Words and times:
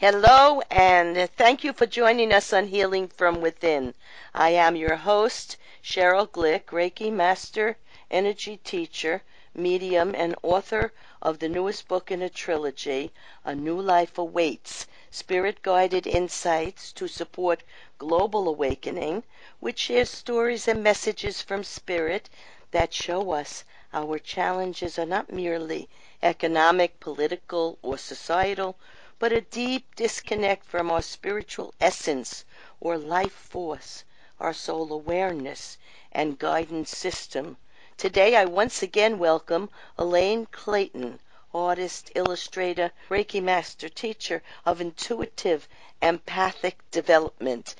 Hello, 0.00 0.62
and 0.70 1.28
thank 1.32 1.64
you 1.64 1.72
for 1.72 1.84
joining 1.84 2.32
us 2.32 2.52
on 2.52 2.68
Healing 2.68 3.08
from 3.08 3.40
Within. 3.40 3.94
I 4.32 4.50
am 4.50 4.76
your 4.76 4.94
host, 4.94 5.56
Cheryl 5.82 6.28
Glick, 6.28 6.66
Reiki 6.66 7.12
Master, 7.12 7.76
Energy 8.08 8.58
Teacher, 8.58 9.22
Medium, 9.56 10.14
and 10.14 10.36
author 10.44 10.92
of 11.20 11.40
the 11.40 11.48
newest 11.48 11.88
book 11.88 12.12
in 12.12 12.22
a 12.22 12.30
trilogy, 12.30 13.10
A 13.44 13.56
New 13.56 13.80
Life 13.80 14.18
Awaits 14.18 14.86
Spirit 15.10 15.62
Guided 15.62 16.06
Insights 16.06 16.92
to 16.92 17.08
Support 17.08 17.64
Global 17.98 18.46
Awakening, 18.46 19.24
which 19.58 19.80
shares 19.80 20.10
stories 20.10 20.68
and 20.68 20.80
messages 20.80 21.42
from 21.42 21.64
Spirit 21.64 22.30
that 22.70 22.94
show 22.94 23.32
us 23.32 23.64
our 23.92 24.20
challenges 24.20 24.96
are 24.96 25.06
not 25.06 25.32
merely 25.32 25.88
economic, 26.22 27.00
political, 27.00 27.78
or 27.82 27.98
societal 27.98 28.76
but 29.18 29.32
a 29.32 29.40
deep 29.40 29.94
disconnect 29.96 30.64
from 30.64 30.90
our 30.90 31.02
spiritual 31.02 31.74
essence 31.80 32.44
or 32.80 32.96
life 32.96 33.32
force, 33.32 34.04
our 34.38 34.52
soul 34.52 34.92
awareness, 34.92 35.76
and 36.12 36.38
guidance 36.38 36.96
system. 36.96 37.56
Today, 37.96 38.36
I 38.36 38.44
once 38.44 38.82
again 38.82 39.18
welcome 39.18 39.70
Elaine 39.98 40.46
Clayton, 40.46 41.18
artist, 41.52 42.12
illustrator, 42.14 42.92
Reiki 43.08 43.42
master, 43.42 43.88
teacher 43.88 44.42
of 44.64 44.80
intuitive 44.80 45.66
empathic 46.00 46.78
development. 46.92 47.74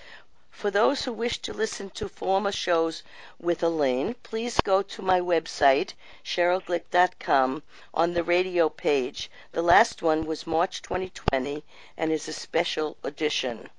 For 0.58 0.72
those 0.72 1.04
who 1.04 1.12
wish 1.12 1.38
to 1.42 1.52
listen 1.52 1.90
to 1.90 2.08
former 2.08 2.50
shows 2.50 3.04
with 3.38 3.62
Elaine, 3.62 4.14
please 4.24 4.58
go 4.58 4.82
to 4.82 5.02
my 5.02 5.20
website, 5.20 5.92
CherylGlick.com, 6.24 7.62
on 7.94 8.12
the 8.12 8.24
radio 8.24 8.68
page. 8.68 9.30
The 9.52 9.62
last 9.62 10.02
one 10.02 10.26
was 10.26 10.48
March 10.48 10.82
2020 10.82 11.62
and 11.96 12.10
is 12.10 12.26
a 12.26 12.32
special 12.32 12.96
edition. 13.04 13.70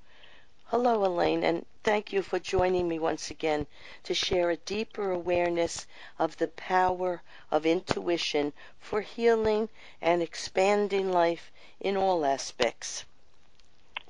Hello, 0.68 1.04
Elaine, 1.04 1.44
and 1.44 1.66
thank 1.84 2.14
you 2.14 2.22
for 2.22 2.38
joining 2.38 2.88
me 2.88 2.98
once 2.98 3.30
again 3.30 3.66
to 4.04 4.14
share 4.14 4.48
a 4.48 4.56
deeper 4.56 5.10
awareness 5.10 5.86
of 6.18 6.38
the 6.38 6.48
power 6.48 7.20
of 7.50 7.66
intuition 7.66 8.54
for 8.78 9.02
healing 9.02 9.68
and 10.00 10.22
expanding 10.22 11.12
life 11.12 11.52
in 11.78 11.98
all 11.98 12.24
aspects. 12.24 13.04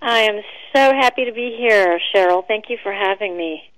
I 0.03 0.21
am 0.21 0.43
so 0.75 0.95
happy 0.95 1.25
to 1.27 1.33
be 1.33 1.57
here, 1.59 2.01
Cheryl. 2.15 2.47
Thank 2.47 2.71
you 2.71 2.79
for 2.83 2.93
having 2.93 3.37
me. 3.37 3.71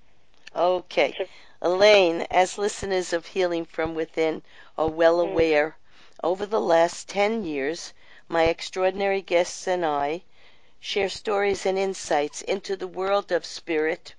Okay. 0.55 1.17
Elaine, 1.61 2.27
as 2.31 2.59
listeners 2.59 3.12
of 3.12 3.27
Healing 3.27 3.64
from 3.64 3.95
Within 3.95 4.42
are 4.79 4.89
well 4.89 5.19
Mm. 5.19 5.31
aware, 5.31 5.77
over 6.23 6.47
the 6.47 6.61
last 6.61 7.09
10 7.09 7.45
years, 7.45 7.92
my 8.29 8.45
extraordinary 8.45 9.20
guests 9.23 9.67
and 9.67 9.84
I 9.84 10.23
share 10.81 11.09
stories 11.09 11.67
and 11.67 11.79
insights 11.79 12.42
into 12.42 12.77
the 12.77 12.86
world 12.86 13.33
of 13.33 13.45
spirit, 13.45 14.14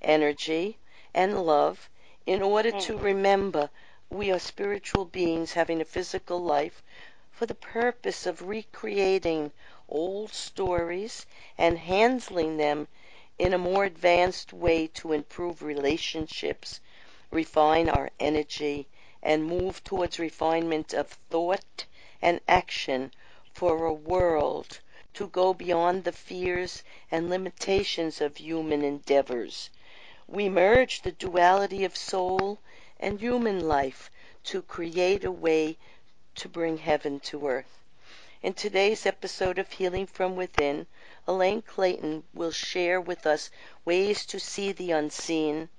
energy, 0.00 0.78
and 1.14 1.44
love 1.44 1.88
in 2.26 2.42
order 2.42 2.70
to 2.70 2.96
remember 2.96 3.68
we 4.10 4.30
are 4.30 4.38
spiritual 4.38 5.04
beings 5.04 5.52
having 5.52 5.80
a 5.80 5.84
physical 5.84 6.40
life 6.40 6.82
for 7.30 7.46
the 7.46 7.54
purpose 7.54 8.26
of 8.26 8.48
recreating 8.48 9.50
old 9.88 10.32
stories 10.32 11.26
and 11.58 11.78
handling 11.78 12.56
them 12.56 12.88
in 13.38 13.52
a 13.52 13.58
more 13.58 13.84
advanced 13.84 14.52
way 14.52 14.86
to 14.86 15.12
improve 15.12 15.62
relationships, 15.62 16.80
refine 17.30 17.88
our 17.88 18.10
energy, 18.20 18.86
and 19.22 19.44
move 19.44 19.82
towards 19.84 20.18
refinement 20.18 20.94
of 20.94 21.08
thought 21.30 21.84
and 22.22 22.40
action 22.46 23.12
for 23.52 23.84
a 23.84 23.92
world 23.92 24.80
to 25.12 25.28
go 25.28 25.52
beyond 25.54 26.04
the 26.04 26.12
fears 26.12 26.82
and 27.10 27.30
limitations 27.30 28.20
of 28.20 28.36
human 28.36 28.82
endeavors. 28.82 29.70
We 30.26 30.48
merge 30.48 31.02
the 31.02 31.12
duality 31.12 31.84
of 31.84 31.96
soul 31.96 32.58
and 32.98 33.20
human 33.20 33.60
life 33.68 34.10
to 34.44 34.62
create 34.62 35.24
a 35.24 35.30
way 35.30 35.76
to 36.36 36.48
bring 36.48 36.78
heaven 36.78 37.20
to 37.20 37.46
earth. 37.46 37.83
In 38.44 38.52
today's 38.52 39.06
episode 39.06 39.58
of 39.58 39.72
Healing 39.72 40.06
from 40.06 40.36
Within, 40.36 40.86
Elaine 41.26 41.62
Clayton 41.62 42.24
will 42.34 42.50
share 42.50 43.00
with 43.00 43.26
us 43.26 43.48
ways 43.86 44.26
to 44.26 44.38
see 44.38 44.70
the 44.70 44.90
unseen 44.90 45.70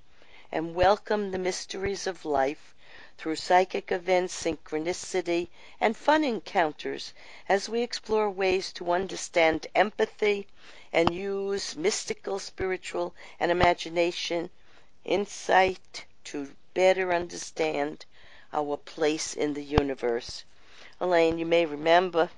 and 0.51 0.73
welcome 0.73 1.29
the 1.29 1.37
mysteries 1.37 2.07
of 2.07 2.25
life 2.25 2.73
through 3.19 3.35
psychic 3.35 3.91
events, 3.91 4.33
synchronicity, 4.43 5.49
and 5.79 5.95
fun 5.95 6.23
encounters 6.23 7.13
as 7.47 7.69
we 7.69 7.83
explore 7.83 8.31
ways 8.31 8.73
to 8.73 8.91
understand 8.91 9.67
empathy 9.75 10.47
and 10.91 11.13
use 11.13 11.75
mystical, 11.75 12.39
spiritual, 12.39 13.13
and 13.39 13.51
imagination 13.51 14.49
insight 15.03 16.05
to 16.23 16.55
better 16.73 17.13
understand 17.13 18.07
our 18.51 18.75
place 18.75 19.35
in 19.35 19.53
the 19.53 19.63
universe. 19.63 20.45
Elaine, 20.99 21.37
you 21.37 21.45
may 21.45 21.63
remember 21.67 22.31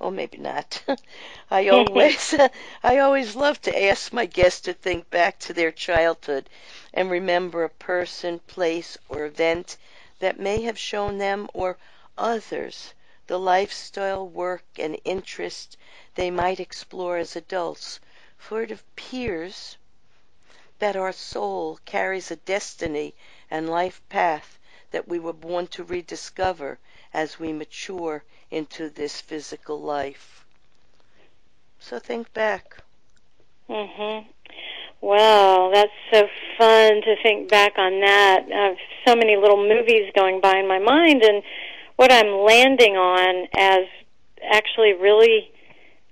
or 0.00 0.10
maybe 0.10 0.38
not. 0.38 0.82
I 1.50 1.68
always 1.68 2.34
I 2.82 2.98
always 2.98 3.36
love 3.36 3.60
to 3.62 3.82
ask 3.84 4.12
my 4.12 4.26
guests 4.26 4.60
to 4.62 4.72
think 4.72 5.10
back 5.10 5.38
to 5.40 5.52
their 5.52 5.70
childhood 5.70 6.48
and 6.94 7.10
remember 7.10 7.64
a 7.64 7.68
person, 7.68 8.38
place, 8.46 8.96
or 9.08 9.24
event 9.24 9.76
that 10.18 10.40
may 10.40 10.62
have 10.62 10.78
shown 10.78 11.18
them 11.18 11.48
or 11.52 11.76
others 12.16 12.94
the 13.26 13.38
lifestyle, 13.38 14.26
work, 14.26 14.64
and 14.78 14.98
interest 15.04 15.76
they 16.14 16.30
might 16.30 16.58
explore 16.60 17.16
as 17.18 17.36
adults, 17.36 18.00
for 18.38 18.62
it 18.62 18.70
appears 18.70 19.76
that 20.78 20.96
our 20.96 21.12
soul 21.12 21.78
carries 21.84 22.30
a 22.30 22.36
destiny 22.36 23.14
and 23.50 23.68
life 23.68 24.00
path 24.08 24.58
that 24.90 25.06
we 25.06 25.18
were 25.18 25.32
born 25.32 25.66
to 25.66 25.84
rediscover 25.84 26.78
as 27.14 27.38
we 27.38 27.52
mature 27.52 28.24
into 28.52 28.90
this 28.90 29.20
physical 29.20 29.80
life. 29.80 30.44
So 31.80 31.98
think 31.98 32.32
back. 32.32 32.76
Mhm. 33.68 34.26
Well, 35.00 35.70
that's 35.70 35.90
so 36.12 36.28
fun 36.58 37.02
to 37.02 37.16
think 37.22 37.48
back 37.48 37.76
on 37.78 38.00
that. 38.00 38.44
I 38.54 38.66
have 38.68 38.76
so 39.06 39.16
many 39.16 39.36
little 39.36 39.56
movies 39.56 40.12
going 40.14 40.40
by 40.40 40.58
in 40.58 40.68
my 40.68 40.78
mind, 40.78 41.24
and 41.24 41.42
what 41.96 42.12
I'm 42.12 42.40
landing 42.40 42.96
on 42.96 43.48
as 43.56 43.86
actually 44.42 44.92
really 44.92 45.50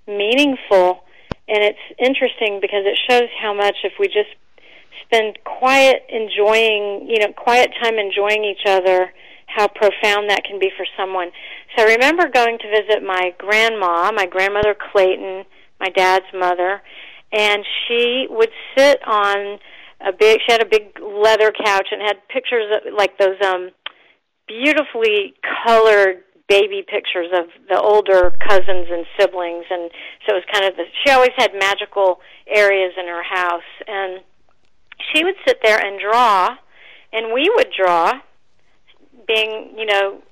meaningful. 0.07 1.05
And 1.47 1.63
it's 1.63 1.79
interesting 1.99 2.61
because 2.61 2.85
it 2.87 2.99
shows 3.09 3.29
how 3.41 3.53
much 3.53 3.77
if 3.85 3.93
we 3.99 4.09
just 4.09 4.31
spend 5.03 5.39
quiet 5.45 6.05
enjoying, 6.09 7.09
you 7.09 7.19
know, 7.19 7.33
quiet 7.33 7.71
time 7.83 7.99
enjoying 7.99 8.45
each 8.45 8.67
other, 8.67 9.13
how 9.55 9.69
profound 9.69 10.31
that 10.31 10.45
can 10.45 10.59
be 10.59 10.71
for 10.77 10.87
someone. 10.97 11.31
So 11.77 11.85
I 11.85 11.95
remember 11.95 12.29
going 12.29 12.59
to 12.59 12.69
visit 12.71 13.03
my 13.03 13.35
grandma, 13.39 14.13
my 14.13 14.27
grandmother 14.27 14.75
Clayton, 14.93 15.45
my 15.81 15.89
dad's 15.89 16.27
mother, 16.35 16.83
and 17.33 17.65
she 17.87 18.27
would 18.29 18.51
sit 18.77 19.01
on 19.07 19.59
a 20.01 20.13
big 20.13 20.41
she 20.47 20.53
had 20.53 20.63
a 20.63 20.67
big 20.67 20.99
leather 21.01 21.53
couch 21.53 21.89
and 21.91 22.01
had 22.01 22.17
pictures 22.29 22.65
of 22.73 22.95
like 22.97 23.19
those 23.19 23.37
um 23.45 23.71
beautifully 24.49 25.35
colored 25.65 26.25
baby 26.49 26.83
pictures 26.83 27.29
of 27.33 27.47
the 27.69 27.79
older 27.79 28.33
cousins 28.49 28.89
and 28.91 29.07
siblings 29.19 29.65
and 29.71 29.91
so 30.27 30.35
it 30.35 30.43
was 30.43 30.45
kind 30.53 30.65
of 30.65 30.77
the 30.77 30.85
she 31.05 31.13
always 31.13 31.31
had 31.37 31.53
magical 31.55 32.19
areas 32.49 32.93
in 32.99 33.07
her 33.07 33.23
house 33.23 33.71
and 33.87 34.21
she 35.13 35.23
would 35.23 35.37
sit 35.47 35.61
there 35.63 35.79
and 35.79 36.01
draw 36.01 36.57
and 37.13 37.33
we 37.33 37.51
would 37.55 37.69
draw 37.77 38.13
being 39.33 39.75
you 39.77 39.87
know 39.87 40.23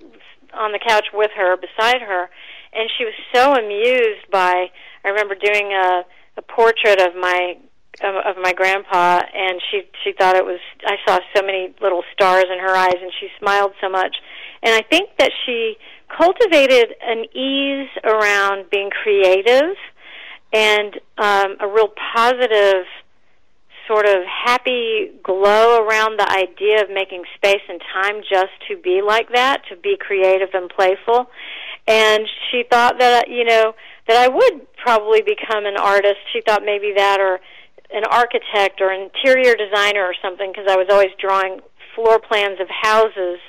on 0.55 0.73
the 0.73 0.79
couch 0.79 1.07
with 1.13 1.31
her 1.37 1.57
beside 1.57 2.03
her. 2.03 2.29
And 2.73 2.91
she 2.97 3.05
was 3.05 3.15
so 3.35 3.55
amused 3.55 4.31
by 4.31 4.67
I 5.05 5.09
remember 5.09 5.35
doing 5.35 5.73
a 5.73 6.03
a 6.37 6.43
portrait 6.43 7.01
of 7.01 7.15
my 7.15 7.57
of, 8.03 8.15
of 8.15 8.43
my 8.43 8.53
grandpa 8.53 9.23
and 9.35 9.61
she 9.71 9.83
she 10.05 10.13
thought 10.13 10.37
it 10.37 10.45
was 10.45 10.61
I 10.87 10.97
saw 11.07 11.19
so 11.35 11.43
many 11.43 11.75
little 11.81 12.03
stars 12.13 12.45
in 12.53 12.59
her 12.59 12.75
eyes 12.75 12.97
and 13.01 13.13
she 13.19 13.29
smiled 13.39 13.73
so 13.81 13.89
much. 13.89 14.17
And 14.63 14.75
I 14.75 14.83
think 14.83 15.11
that 15.19 15.31
she 15.45 15.77
cultivated 16.17 16.95
an 17.03 17.25
ease 17.37 17.91
around 18.05 18.71
being 18.71 18.91
creative 18.91 19.77
and 20.53 20.95
um 21.19 21.57
a 21.61 21.69
real 21.69 21.93
positive 22.15 22.87
sort 23.89 24.07
of 24.07 24.23
happy 24.27 25.11
glow 25.25 25.83
around 25.83 26.21
the 26.21 26.31
idea 26.31 26.83
of 26.83 26.91
making 26.91 27.25
space 27.35 27.63
and 27.69 27.81
time 27.93 28.21
just 28.21 28.53
to 28.69 28.77
be 28.77 29.01
like 29.05 29.33
that, 29.33 29.63
to 29.71 29.77
be 29.77 29.97
creative 29.99 30.51
and 30.53 30.71
playful. 30.71 31.31
And 31.87 32.29
she 32.51 32.65
thought 32.71 32.99
that, 32.99 33.29
you 33.29 33.45
know, 33.45 33.75
that 34.07 34.17
I 34.17 34.29
would 34.29 34.67
probably 34.77 35.23
become 35.23 35.65
an 35.65 35.77
artist. 35.77 36.19
She 36.33 36.43
thought 36.47 36.63
maybe 36.65 36.93
that 36.97 37.19
or 37.19 37.41
an 37.91 38.05
architect 38.05 38.81
or 38.81 38.93
interior 38.93 39.57
designer 39.57 40.05
or 40.05 40.15
something 40.23 40.53
because 40.53 40.67
I 40.69 40.77
was 40.77 40.89
always 40.91 41.11
drawing 41.19 41.61
floor 41.95 42.19
plans 42.21 42.61
of 42.61 42.69
houses 42.69 43.41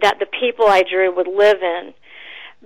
that 0.00 0.18
the 0.20 0.26
people 0.26 0.66
I 0.66 0.82
drew 0.82 1.14
would 1.14 1.26
live 1.26 1.58
in. 1.60 1.92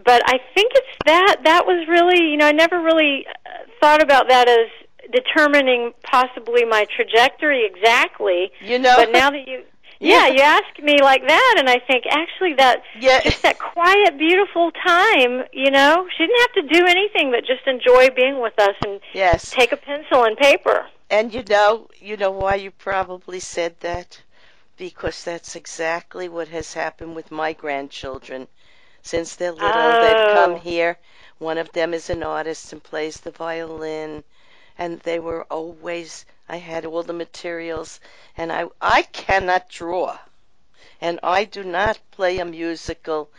But 0.04 0.22
I 0.26 0.38
think 0.54 0.72
it's 0.74 0.96
that 1.06 1.38
that 1.44 1.64
was 1.66 1.88
really, 1.88 2.30
you 2.30 2.36
know, 2.36 2.46
I 2.46 2.52
never 2.52 2.80
really 2.82 3.26
uh, 3.26 3.64
thought 3.80 4.02
about 4.02 4.28
that 4.28 4.48
as 4.48 4.68
determining 5.12 5.92
possibly 6.02 6.64
my 6.64 6.86
trajectory 6.94 7.64
exactly. 7.66 8.50
You 8.60 8.78
know, 8.78 8.94
But 8.96 9.12
now 9.12 9.30
that 9.30 9.46
you 9.46 9.62
yeah, 10.00 10.26
you 10.26 10.40
ask 10.40 10.78
me 10.82 10.96
like 11.00 11.26
that, 11.26 11.54
and 11.58 11.70
I 11.70 11.78
think 11.78 12.04
actually 12.10 12.54
that 12.54 12.82
Yeah. 13.00 13.20
just 13.22 13.42
that 13.42 13.58
quiet, 13.58 14.18
beautiful 14.18 14.70
time. 14.86 15.44
You 15.52 15.70
know, 15.70 16.06
she 16.16 16.26
didn't 16.26 16.40
have 16.40 16.52
to 16.68 16.74
do 16.80 16.86
anything 16.86 17.30
but 17.30 17.44
just 17.46 17.66
enjoy 17.66 18.10
being 18.14 18.40
with 18.40 18.58
us 18.58 18.74
and 18.84 19.00
yes. 19.14 19.50
take 19.50 19.72
a 19.72 19.76
pencil 19.76 20.24
and 20.24 20.36
paper. 20.36 20.86
And 21.08 21.32
you 21.32 21.42
know, 21.48 21.88
you 21.98 22.16
know 22.16 22.30
why 22.30 22.56
you 22.56 22.70
probably 22.72 23.40
said 23.40 23.76
that? 23.80 24.20
Because 24.76 25.24
that's 25.24 25.56
exactly 25.56 26.28
what 26.28 26.48
has 26.48 26.74
happened 26.74 27.14
with 27.16 27.30
my 27.30 27.54
grandchildren. 27.54 28.48
Since 29.02 29.36
they're 29.36 29.52
little, 29.52 29.92
they've 29.92 30.34
come 30.34 30.56
Oh. 30.56 30.58
here. 30.58 30.98
One 31.38 31.56
of 31.58 31.72
them 31.72 31.94
is 31.94 32.10
an 32.10 32.22
artist 32.22 32.72
and 32.72 32.82
plays 32.82 33.20
the 33.20 33.30
violin, 33.30 34.24
and 34.78 35.00
they 35.00 35.18
were 35.18 35.44
always. 35.44 36.26
I 36.48 36.58
had 36.58 36.84
all 36.84 37.02
the 37.02 37.12
materials, 37.12 38.00
and 38.36 38.52
I 38.52 38.66
I 38.80 39.02
cannot 39.02 39.68
draw, 39.68 40.18
and 41.00 41.18
I 41.22 41.44
do 41.44 41.64
not 41.64 41.98
play 42.10 42.38
a 42.38 42.44
musical 42.44 43.30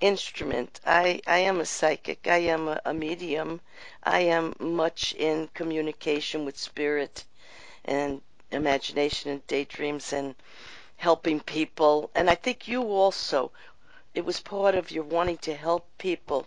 instrument. 0.00 0.80
I 0.86 1.20
I 1.26 1.38
am 1.38 1.60
a 1.60 1.66
psychic. 1.66 2.26
I 2.26 2.38
am 2.38 2.68
a, 2.68 2.80
a 2.84 2.94
medium. 2.94 3.60
I 4.02 4.20
am 4.20 4.54
much 4.58 5.14
in 5.14 5.48
communication 5.54 6.44
with 6.44 6.58
spirit 6.58 7.24
and 7.84 8.20
imagination 8.50 9.30
and 9.30 9.46
daydreams 9.46 10.12
and 10.12 10.34
helping 10.96 11.40
people. 11.40 12.10
And 12.14 12.30
I 12.30 12.34
think 12.34 12.68
you 12.68 12.82
also, 12.82 13.52
it 14.14 14.24
was 14.24 14.40
part 14.40 14.74
of 14.74 14.90
your 14.90 15.04
wanting 15.04 15.38
to 15.38 15.54
help 15.54 15.86
people 15.98 16.46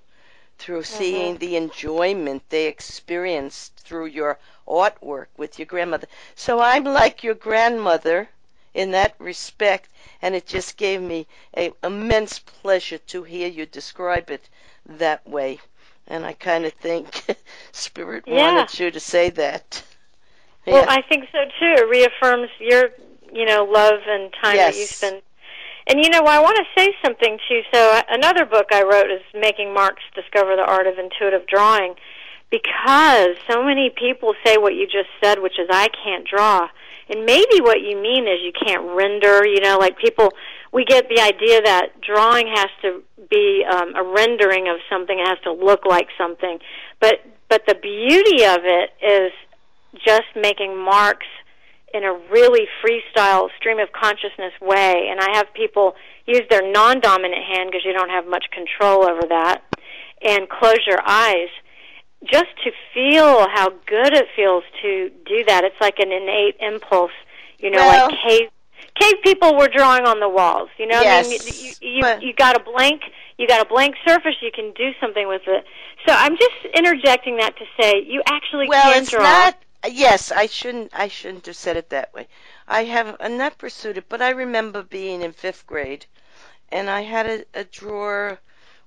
through 0.59 0.81
mm-hmm. 0.81 0.83
seeing 0.83 1.37
the 1.37 1.55
enjoyment 1.55 2.43
they 2.49 2.67
experienced 2.67 3.75
through 3.77 4.05
your 4.05 4.37
artwork 4.67 5.27
with 5.37 5.57
your 5.57 5.65
grandmother. 5.65 6.07
So 6.35 6.59
I'm 6.59 6.83
like 6.83 7.23
your 7.23 7.33
grandmother 7.35 8.29
in 8.73 8.91
that 8.91 9.15
respect, 9.19 9.89
and 10.21 10.35
it 10.35 10.45
just 10.45 10.77
gave 10.77 11.01
me 11.01 11.25
a 11.57 11.71
immense 11.83 12.39
pleasure 12.39 12.99
to 12.99 13.23
hear 13.23 13.47
you 13.47 13.65
describe 13.65 14.29
it 14.29 14.47
that 14.85 15.27
way. 15.27 15.59
And 16.07 16.25
I 16.25 16.33
kind 16.33 16.65
of 16.65 16.73
think 16.73 17.25
Spirit 17.71 18.25
Yeah. 18.27 18.65
wanted 18.65 18.79
you 18.79 18.91
to 18.91 18.99
say 18.99 19.29
that. 19.31 19.83
Well, 20.67 20.85
I 20.87 21.01
think 21.01 21.25
so 21.31 21.39
too. 21.59 21.73
It 21.83 21.89
reaffirms 21.89 22.49
your, 22.59 22.89
you 23.33 23.45
know, 23.45 23.63
love 23.63 24.01
and 24.07 24.31
time 24.41 24.57
that 24.65 24.75
you 24.75 24.87
Yes. 24.87 24.91
spend. 24.97 25.21
And 25.87 26.03
you 26.03 26.09
know, 26.09 26.21
I 26.25 26.39
want 26.39 26.57
to 26.57 26.65
say 26.77 26.93
something 27.03 27.37
too. 27.47 27.61
So 27.73 27.79
uh, 27.79 28.03
another 28.09 28.45
book 28.45 28.67
I 28.71 28.83
wrote 28.83 29.09
is 29.09 29.21
Making 29.33 29.73
Marks 29.73 30.03
Discover 30.15 30.55
the 30.55 30.65
Art 30.65 30.87
of 30.87 30.99
Intuitive 30.99 31.47
Drawing, 31.47 31.95
because 32.51 33.37
so 33.49 33.63
many 33.63 33.89
people 33.89 34.33
say 34.45 34.57
what 34.57 34.75
you 34.75 34.85
just 34.85 35.09
said, 35.23 35.39
which 35.39 35.59
is 35.59 35.67
I 35.71 35.87
can't 36.03 36.27
draw. 36.27 36.67
And 37.09 37.25
maybe 37.25 37.59
what 37.59 37.81
you 37.81 37.99
mean 37.99 38.27
is 38.27 38.37
you 38.43 38.53
can't 38.53 38.83
render, 38.95 39.45
you 39.45 39.61
know, 39.61 39.77
like 39.79 39.97
people 39.97 40.31
we 40.71 40.85
get 40.85 41.09
the 41.09 41.19
idea 41.19 41.61
that 41.61 41.99
drawing 42.01 42.47
has 42.53 42.69
to 42.83 43.01
be 43.29 43.65
um, 43.69 43.95
a 43.95 44.03
rendering 44.03 44.67
of 44.67 44.77
something, 44.89 45.17
it 45.17 45.27
has 45.27 45.39
to 45.43 45.51
look 45.51 45.85
like 45.85 46.07
something. 46.17 46.59
But 46.99 47.21
but 47.49 47.63
the 47.67 47.75
beauty 47.75 48.45
of 48.45 48.59
it 48.63 48.91
is 49.01 49.31
just 50.05 50.27
making 50.35 50.77
marks 50.77 51.25
in 51.93 52.03
a 52.03 52.13
really 52.31 52.67
freestyle 52.83 53.49
stream 53.57 53.79
of 53.79 53.91
consciousness 53.91 54.53
way. 54.61 55.07
And 55.09 55.19
I 55.19 55.37
have 55.37 55.53
people 55.53 55.95
use 56.25 56.43
their 56.49 56.61
non-dominant 56.71 57.43
hand 57.43 57.69
because 57.71 57.85
you 57.85 57.93
don't 57.93 58.09
have 58.09 58.27
much 58.27 58.45
control 58.51 59.03
over 59.03 59.21
that, 59.29 59.63
and 60.21 60.47
close 60.49 60.79
your 60.85 60.99
eyes 61.05 61.49
just 62.25 62.49
to 62.63 62.71
feel 62.93 63.47
how 63.53 63.69
good 63.85 64.13
it 64.13 64.27
feels 64.35 64.63
to 64.81 65.09
do 65.25 65.43
that. 65.47 65.63
It's 65.63 65.79
like 65.79 65.99
an 65.99 66.11
innate 66.11 66.57
impulse, 66.59 67.11
you 67.57 67.71
know, 67.71 67.77
Well- 67.79 68.09
like 68.09 68.19
cave 68.27 68.49
cave 68.99 69.21
people 69.23 69.55
were 69.55 69.69
drawing 69.69 70.05
on 70.05 70.19
the 70.19 70.27
walls. 70.27 70.69
You 70.77 70.87
know, 70.87 70.97
I 70.97 71.21
mean, 71.21 71.31
Yes, 71.31 71.81
you 71.81 71.89
you, 71.89 72.01
but- 72.01 72.21
you 72.21 72.33
got 72.33 72.55
a 72.57 72.59
blank 72.59 73.01
you 73.37 73.47
got 73.47 73.65
a 73.65 73.69
blank 73.69 73.95
surface. 74.05 74.35
You 74.41 74.51
can 74.53 74.73
do 74.73 74.91
something 74.99 75.25
with 75.27 75.43
it. 75.47 75.63
So 76.05 76.13
I'm 76.13 76.35
just 76.35 76.75
interjecting 76.75 77.37
that 77.37 77.55
to 77.57 77.65
say 77.79 78.03
you 78.05 78.21
actually 78.25 78.67
well, 78.67 78.91
can 78.91 79.01
it's 79.01 79.11
draw. 79.11 79.23
not. 79.23 79.57
Yes, 79.87 80.31
I 80.31 80.47
shouldn't. 80.47 80.91
I 80.93 81.07
shouldn't 81.07 81.45
have 81.45 81.55
said 81.55 81.77
it 81.77 81.89
that 81.89 82.13
way. 82.13 82.27
I 82.67 82.83
have 82.83 83.15
uh, 83.19 83.27
not 83.29 83.57
pursued 83.57 83.97
it, 83.97 84.09
but 84.09 84.21
I 84.21 84.31
remember 84.31 84.83
being 84.83 85.21
in 85.21 85.31
fifth 85.31 85.65
grade, 85.65 86.05
and 86.71 86.89
I 86.89 87.01
had 87.01 87.25
a, 87.27 87.45
a 87.53 87.63
drawer. 87.63 88.39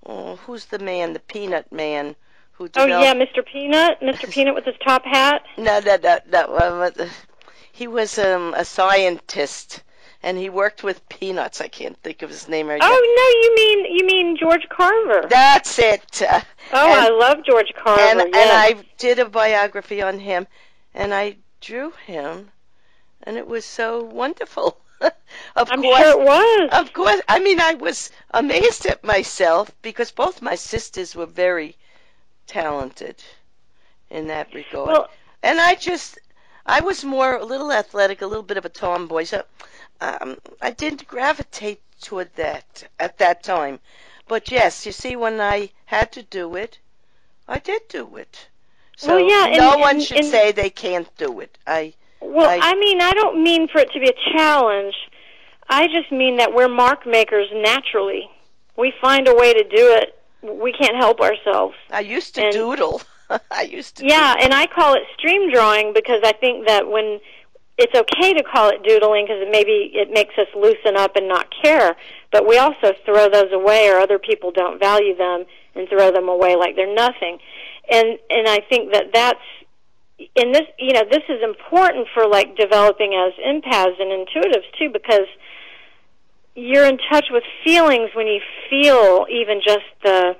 Oh, 0.05 0.37
who's 0.37 0.67
the 0.67 0.79
man? 0.79 1.15
The 1.15 1.21
Peanut 1.21 1.73
Man, 1.73 2.15
who 2.53 2.69
Oh 2.77 2.87
yeah, 2.87 3.15
Mr. 3.15 3.45
Peanut, 3.45 4.01
Mr. 4.01 4.31
Peanut 4.33 4.55
with 4.55 4.65
his 4.65 4.75
top 4.85 5.05
hat. 5.05 5.43
No, 5.57 5.81
no, 5.81 5.97
no, 6.03 6.19
no. 6.31 7.09
He 7.73 7.87
was 7.87 8.19
um, 8.19 8.53
a 8.55 8.65
scientist, 8.65 9.83
and 10.23 10.37
he 10.37 10.51
worked 10.51 10.83
with 10.85 11.09
peanuts. 11.09 11.63
I 11.63 11.69
can't 11.69 11.97
think 12.03 12.21
of 12.21 12.29
his 12.29 12.49
name 12.49 12.69
right 12.69 12.81
now. 12.81 12.89
Oh 12.91 12.93
no, 12.93 13.41
you 13.41 13.55
mean 13.55 13.97
you 13.97 14.07
mean 14.07 14.37
George 14.37 14.69
Carver? 14.69 15.27
That's 15.29 15.79
it. 15.79 16.23
Uh, 16.23 16.43
oh, 16.75 16.93
and- 16.93 17.01
I 17.01 17.09
love 17.09 17.39
George 17.45 17.73
Carver. 17.83 18.01
and 18.03 18.19
yes. 18.19 18.27
and 18.27 18.79
I 18.81 18.85
did 18.99 19.19
a 19.19 19.25
biography 19.25 20.03
on 20.03 20.19
him, 20.19 20.47
and 20.95 21.15
I 21.15 21.37
drew 21.61 21.91
him, 21.93 22.51
and 23.23 23.37
it 23.37 23.47
was 23.47 23.65
so 23.65 24.03
wonderful. 24.03 24.79
of 25.57 25.71
I'm 25.71 25.83
course, 25.83 25.99
sure 25.99 26.21
it 26.21 26.25
was. 26.25 26.71
of 26.73 26.93
course. 26.93 27.21
I 27.29 27.39
mean, 27.41 27.61
I 27.61 27.75
was 27.75 28.11
amazed 28.31 28.87
at 28.87 29.05
myself 29.05 29.71
because 29.83 30.11
both 30.11 30.43
my 30.43 30.55
sisters 30.55 31.15
were 31.15 31.27
very 31.27 31.77
talented 32.47 33.23
in 34.11 34.29
that 34.29 34.53
regard, 34.55 34.89
well, 34.89 35.11
and 35.43 35.61
I 35.61 35.75
just. 35.75 36.19
I 36.65 36.81
was 36.81 37.05
more 37.05 37.37
a 37.37 37.45
little 37.45 37.73
athletic, 37.73 38.23
a 38.23 38.27
little 38.27 38.45
bit 38.45 38.57
of 38.57 38.65
a 38.65 38.69
tomboy, 38.69 39.25
so 39.25 39.45
um, 40.01 40.39
I 40.61 40.71
didn't 40.71 41.09
gravitate 41.09 41.83
toward 42.01 42.35
that 42.37 42.85
at 43.01 43.19
that 43.19 43.43
time. 43.43 43.81
But 44.29 44.51
yes, 44.51 44.87
you 44.87 44.93
see, 44.93 45.17
when 45.17 45.41
I 45.41 45.71
had 45.87 46.13
to 46.13 46.23
do 46.23 46.55
it, 46.57 46.79
I 47.49 47.59
did 47.59 47.89
do 47.89 48.17
it. 48.17 48.49
So 48.97 49.17
Well, 49.17 49.21
yeah, 49.21 49.47
and- 49.47 49.57
no 49.59 49.77
one 49.79 49.97
and- 49.97 50.03
should 50.03 50.19
and- 50.19 50.27
say 50.27 50.53
they 50.53 50.71
can't 50.71 51.09
do 51.17 51.41
it. 51.41 51.57
I 51.67 51.95
well, 52.21 52.49
I- 52.49 52.61
I 52.63 52.75
mean, 52.77 53.01
I 53.01 53.11
don't 53.13 53.43
mean 53.43 53.69
for 53.69 53.79
it 53.81 53.91
to 53.93 54.01
be 54.01 54.09
a 54.09 54.37
challenge. 54.37 54.95
I 55.69 55.89
just 55.89 56.13
mean 56.13 56.37
that 56.37 56.53
we're 56.53 56.69
mark 56.69 57.07
makers 57.07 57.49
naturally. 57.53 58.31
We 58.77 58.93
find 59.01 59.27
a 59.29 59.35
way 59.35 59.53
to 59.53 59.65
do 59.65 59.93
it. 59.95 60.19
We 60.43 60.73
can't 60.73 60.97
help 60.97 61.21
ourselves. 61.21 61.75
I 61.91 62.01
used 62.01 62.35
to 62.37 62.45
And- 62.45 62.53
doodle. 62.53 63.03
I 63.51 63.63
used 63.63 63.97
to. 63.97 64.07
Yeah, 64.07 64.35
and 64.39 64.53
I 64.53 64.67
call 64.67 64.95
it 64.95 65.03
stream 65.19 65.51
drawing 65.51 65.93
because 65.95 66.21
I 66.23 66.33
think 66.33 66.67
that 66.67 66.87
when 66.89 67.21
it's 67.79 67.95
okay 67.95 68.35
to 68.35 68.43
call 68.43 68.69
it 68.69 68.83
doodling 68.83 69.25
because 69.27 69.47
maybe 69.51 69.91
it 69.95 70.11
makes 70.11 70.37
us 70.39 70.47
loosen 70.55 70.97
up 70.97 71.17
and 71.17 71.27
not 71.27 71.47
care, 71.63 71.97
but 72.31 72.47
we 72.47 72.59
also 72.59 72.93
throw 73.05 73.29
those 73.31 73.51
away 73.53 73.89
or 73.89 73.99
other 73.99 74.19
people 74.19 74.51
don't 74.51 74.79
value 74.79 75.17
them 75.17 75.45
and 75.75 75.89
throw 75.89 76.11
them 76.13 76.29
away 76.29 76.55
like 76.55 76.77
they're 76.77 76.95
nothing. 76.95 77.39
And 77.91 78.19
and 78.31 78.49
I 78.49 78.61
think 78.69 78.93
that 78.93 79.07
that's 79.13 79.41
in 80.35 80.53
this 80.53 80.63
you 80.79 80.93
know 80.93 81.03
this 81.11 81.23
is 81.29 81.43
important 81.43 82.07
for 82.15 82.29
like 82.29 82.57
developing 82.57 83.15
as 83.15 83.33
empaths 83.45 84.01
and 84.01 84.11
intuitives 84.11 84.67
too 84.79 84.89
because 84.93 85.27
you're 86.55 86.87
in 86.87 86.99
touch 87.11 87.27
with 87.31 87.43
feelings 87.65 88.11
when 88.15 88.27
you 88.27 88.41
feel 88.69 89.27
even 89.31 89.61
just 89.65 89.87
the 90.05 90.37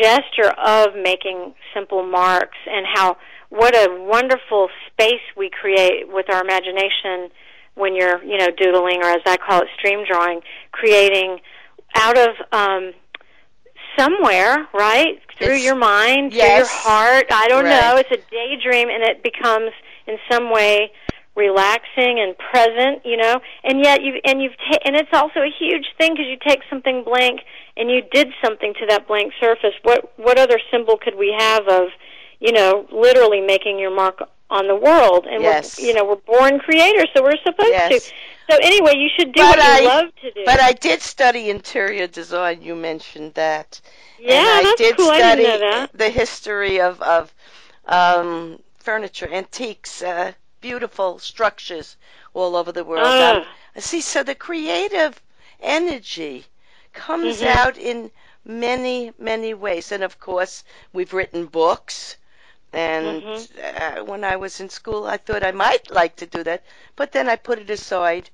gesture 0.00 0.50
of 0.50 0.94
making 0.94 1.54
simple 1.74 2.02
marks 2.06 2.56
and 2.70 2.86
how 2.94 3.16
what 3.50 3.74
a 3.74 4.04
wonderful 4.08 4.68
space 4.90 5.20
we 5.36 5.50
create 5.50 6.08
with 6.08 6.32
our 6.32 6.42
imagination 6.42 7.30
when 7.74 7.94
you're 7.94 8.22
you 8.24 8.38
know 8.38 8.48
doodling 8.56 9.02
or 9.02 9.10
as 9.10 9.20
I 9.26 9.36
call 9.36 9.62
it 9.62 9.68
stream 9.78 10.04
drawing 10.08 10.40
creating 10.72 11.40
out 11.94 12.16
of 12.16 12.34
um 12.52 12.92
somewhere 13.98 14.66
right? 14.72 15.20
Through 15.38 15.46
It's- 15.54 15.64
your 15.64 15.74
mind 15.76 16.32
through 16.32 16.42
your 16.42 16.66
heart. 16.66 17.26
I 17.30 17.48
don't 17.48 17.64
Right. 17.64 17.80
know 17.80 17.96
it's 17.96 18.10
a 18.10 18.18
daydream 18.30 18.88
and 18.88 19.02
it 19.02 19.22
becomes 19.22 19.72
in 20.06 20.18
some 20.30 20.50
way 20.50 20.92
relaxing 21.34 22.20
and 22.20 22.36
present 22.38 23.04
you 23.04 23.16
know? 23.16 23.40
And 23.64 23.84
yet 23.84 24.02
you 24.02 24.20
and 24.24 24.42
you've 24.42 24.56
ta- 24.56 24.78
and 24.84 24.96
it's 24.96 25.12
also 25.12 25.40
a 25.40 25.50
huge 25.50 25.86
thing 25.98 26.12
because 26.12 26.26
you 26.26 26.36
take 26.46 26.60
something 26.70 27.02
blank 27.02 27.40
and 27.76 27.90
you 27.90 28.02
did 28.12 28.32
something 28.44 28.72
to 28.74 28.86
that 28.86 29.06
blank 29.08 29.32
surface. 29.40 29.74
What 29.82 30.12
what 30.16 30.38
other 30.38 30.60
symbol 30.70 30.96
could 30.96 31.16
we 31.16 31.34
have 31.36 31.66
of 31.68 31.88
you 32.40 32.52
know 32.52 32.86
literally 32.92 33.40
making 33.40 33.78
your 33.78 33.90
mark 33.90 34.20
on 34.54 34.68
the 34.68 34.76
world 34.76 35.26
and 35.30 35.42
Yes. 35.42 35.78
we're 35.78 35.86
you 35.88 35.94
know 35.94 36.04
we're 36.04 36.24
born 36.38 36.58
creators 36.60 37.08
so 37.14 37.22
we're 37.22 37.36
supposed 37.44 37.70
Yes. 37.70 37.90
to 37.92 38.12
so 38.52 38.58
anyway 38.62 38.92
you 38.96 39.08
should 39.16 39.32
do 39.32 39.42
But 39.42 39.58
what 39.58 39.60
I- 39.60 39.78
you 39.80 39.86
love 39.88 40.14
to 40.22 40.30
do 40.32 40.42
But 40.46 40.60
I 40.60 40.72
did 40.72 41.00
study 41.02 41.50
interior 41.50 42.06
design. 42.06 42.62
You 42.62 42.74
mentioned 42.76 43.34
that. 43.34 43.80
yeah 44.18 44.34
and 44.34 44.48
I 44.48 44.62
that's 44.62 44.80
did 44.80 44.96
cool 44.96 45.06
study 45.06 45.46
I 45.46 45.56
that 45.58 45.90
the 45.92 46.10
history 46.10 46.80
of 46.80 47.00
of 47.02 47.32
um, 47.86 48.60
furniture, 48.78 49.28
antiques, 49.30 50.02
uh, 50.02 50.32
beautiful 50.62 51.18
structures 51.18 51.96
all 52.32 52.56
over 52.56 52.72
the 52.72 52.84
world. 52.84 53.04
Ah. 53.06 53.36
Um, 53.40 53.44
see, 53.78 54.00
so 54.00 54.22
the 54.22 54.34
creative 54.34 55.20
energy 55.60 56.44
comes 56.94 57.40
Mhm. 57.42 57.46
out 57.46 57.76
in 57.76 58.10
many, 58.44 59.12
many 59.18 59.52
ways, 59.54 59.92
and 59.92 60.02
of 60.02 60.18
course, 60.18 60.64
we've 60.92 61.12
written 61.12 61.44
books. 61.46 62.16
And 62.74 63.24
Mhm. 63.24 63.48
uh, 63.62 64.04
when 64.04 64.24
I 64.24 64.36
was 64.36 64.60
in 64.60 64.68
school, 64.68 65.06
I 65.06 65.16
thought 65.18 65.42
I 65.44 65.52
might 65.52 65.90
like 65.90 66.16
to 66.16 66.26
do 66.26 66.42
that, 66.44 66.64
but 66.96 67.12
then 67.12 67.28
I 67.28 67.36
put 67.36 67.58
it 67.58 67.70
aside, 67.70 68.30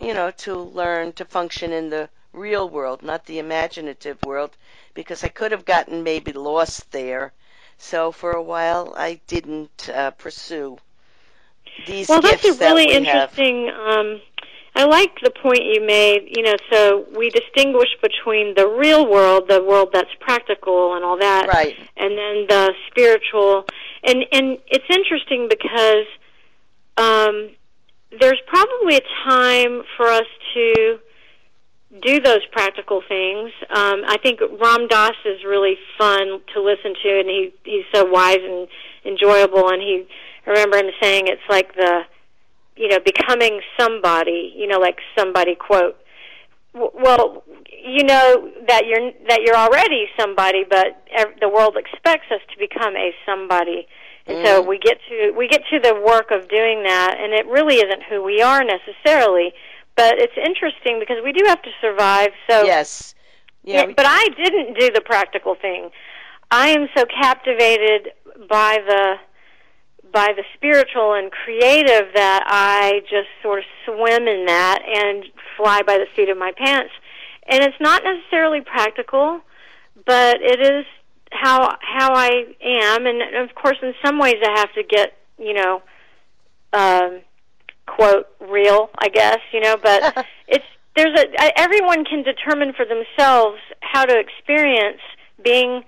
you 0.00 0.14
know, 0.14 0.30
to 0.32 0.54
learn 0.56 1.12
to 1.14 1.24
function 1.24 1.72
in 1.72 1.90
the 1.90 2.10
real 2.32 2.68
world, 2.68 3.02
not 3.02 3.26
the 3.26 3.38
imaginative 3.38 4.22
world, 4.24 4.56
because 4.94 5.24
I 5.24 5.28
could 5.28 5.52
have 5.52 5.64
gotten 5.64 6.02
maybe 6.04 6.32
lost 6.32 6.90
there. 6.92 7.32
So 7.78 8.12
for 8.12 8.32
a 8.32 8.42
while, 8.42 8.94
I 8.96 9.20
didn't 9.26 9.88
uh, 9.88 10.10
pursue 10.12 10.78
these 11.78 12.08
Well, 12.08 12.20
that's 12.22 12.48
a 12.48 12.54
really 12.54 12.84
that 12.84 12.86
we 12.86 13.02
have. 13.04 13.32
interesting. 13.34 13.70
Um, 13.70 14.20
I 14.76 14.84
like 14.84 15.18
the 15.22 15.30
point 15.30 15.64
you 15.64 15.80
made. 15.84 16.28
You 16.36 16.42
know, 16.42 16.56
so 16.70 17.06
we 17.16 17.30
distinguish 17.30 17.88
between 18.02 18.54
the 18.54 18.68
real 18.68 19.08
world, 19.10 19.48
the 19.48 19.62
world 19.64 19.88
that's 19.92 20.14
practical 20.20 20.94
and 20.94 21.04
all 21.04 21.18
that, 21.18 21.48
Right. 21.48 21.74
and 21.96 22.10
then 22.16 22.46
the 22.48 22.72
spiritual. 22.90 23.64
And 24.04 24.24
and 24.32 24.58
it's 24.68 24.84
interesting 24.90 25.48
because 25.48 26.06
um, 26.98 27.50
there's 28.20 28.40
probably 28.46 28.96
a 28.96 29.06
time 29.24 29.82
for 29.96 30.06
us 30.06 30.26
to 30.54 30.98
do 32.02 32.20
those 32.20 32.44
practical 32.52 33.00
things. 33.08 33.50
Um, 33.70 34.02
I 34.06 34.18
think 34.22 34.40
Ram 34.60 34.88
Dass 34.88 35.16
is 35.24 35.42
really 35.44 35.76
fun 35.96 36.40
to 36.54 36.60
listen 36.60 36.94
to, 37.02 37.18
and 37.20 37.28
he 37.28 37.54
he's 37.64 37.84
so 37.94 38.04
wise 38.04 38.40
and 38.42 38.68
enjoyable. 39.06 39.70
And 39.70 39.80
he 39.80 40.06
I 40.46 40.50
remember 40.50 40.76
him 40.76 40.90
saying 41.00 41.28
it's 41.28 41.48
like 41.48 41.74
the 41.74 42.02
you 42.76 42.88
know 42.88 42.98
becoming 43.00 43.60
somebody. 43.78 44.52
You 44.56 44.66
know, 44.66 44.78
like 44.78 44.98
somebody 45.16 45.54
quote. 45.54 45.96
Well, 46.74 47.42
you 47.72 48.04
know 48.04 48.50
that 48.68 48.82
you're 48.86 49.10
that 49.28 49.40
you're 49.42 49.56
already 49.56 50.06
somebody, 50.18 50.64
but 50.68 51.02
ev- 51.10 51.40
the 51.40 51.48
world 51.48 51.76
expects 51.76 52.26
us 52.30 52.40
to 52.52 52.58
become 52.58 52.94
a 52.96 53.14
somebody. 53.24 53.86
And 54.26 54.44
so 54.44 54.62
Mm. 54.62 54.66
we 54.66 54.78
get 54.78 54.98
to 55.08 55.30
we 55.36 55.48
get 55.48 55.62
to 55.70 55.78
the 55.80 55.94
work 55.94 56.30
of 56.30 56.48
doing 56.48 56.82
that, 56.82 57.16
and 57.18 57.32
it 57.32 57.46
really 57.46 57.76
isn't 57.76 58.02
who 58.02 58.22
we 58.22 58.42
are 58.42 58.62
necessarily. 58.64 59.54
But 59.94 60.18
it's 60.18 60.36
interesting 60.36 60.98
because 61.00 61.22
we 61.24 61.32
do 61.32 61.44
have 61.46 61.62
to 61.62 61.70
survive. 61.80 62.32
So 62.50 62.64
yes. 62.64 63.14
Yeah. 63.64 63.86
yeah, 63.86 63.94
but 63.96 64.04
I 64.06 64.28
didn't 64.36 64.78
do 64.78 64.90
the 64.90 65.00
practical 65.00 65.54
thing. 65.54 65.90
I 66.50 66.68
am 66.68 66.88
so 66.96 67.04
captivated 67.06 68.12
by 68.48 68.78
the 68.86 69.16
by 70.12 70.32
the 70.36 70.44
spiritual 70.54 71.14
and 71.14 71.30
creative 71.30 72.12
that 72.14 72.44
I 72.46 73.00
just 73.10 73.28
sort 73.42 73.60
of 73.60 73.64
swim 73.84 74.28
in 74.28 74.46
that 74.46 74.82
and 74.84 75.24
fly 75.56 75.82
by 75.82 75.98
the 75.98 76.06
seat 76.14 76.28
of 76.28 76.38
my 76.38 76.52
pants. 76.56 76.92
And 77.48 77.62
it's 77.62 77.80
not 77.80 78.02
necessarily 78.04 78.60
practical, 78.60 79.40
but 80.04 80.38
it 80.40 80.60
is 80.60 80.84
how 81.32 81.76
how 81.80 82.14
I 82.14 82.44
am 82.62 83.06
and 83.06 83.34
of 83.36 83.54
course 83.54 83.78
in 83.82 83.94
some 84.04 84.18
ways 84.18 84.36
I 84.42 84.58
have 84.58 84.72
to 84.74 84.82
get, 84.82 85.14
you 85.38 85.54
know, 85.54 85.82
um 86.72 87.20
quote 87.86 88.26
real, 88.40 88.90
I 88.98 89.08
guess, 89.08 89.38
you 89.52 89.60
know, 89.60 89.76
but 89.82 90.26
it's 90.48 90.64
there's 90.96 91.18
a 91.18 91.60
everyone 91.60 92.04
can 92.04 92.22
determine 92.22 92.72
for 92.72 92.86
themselves 92.86 93.58
how 93.80 94.04
to 94.04 94.18
experience 94.18 95.00
being 95.42 95.82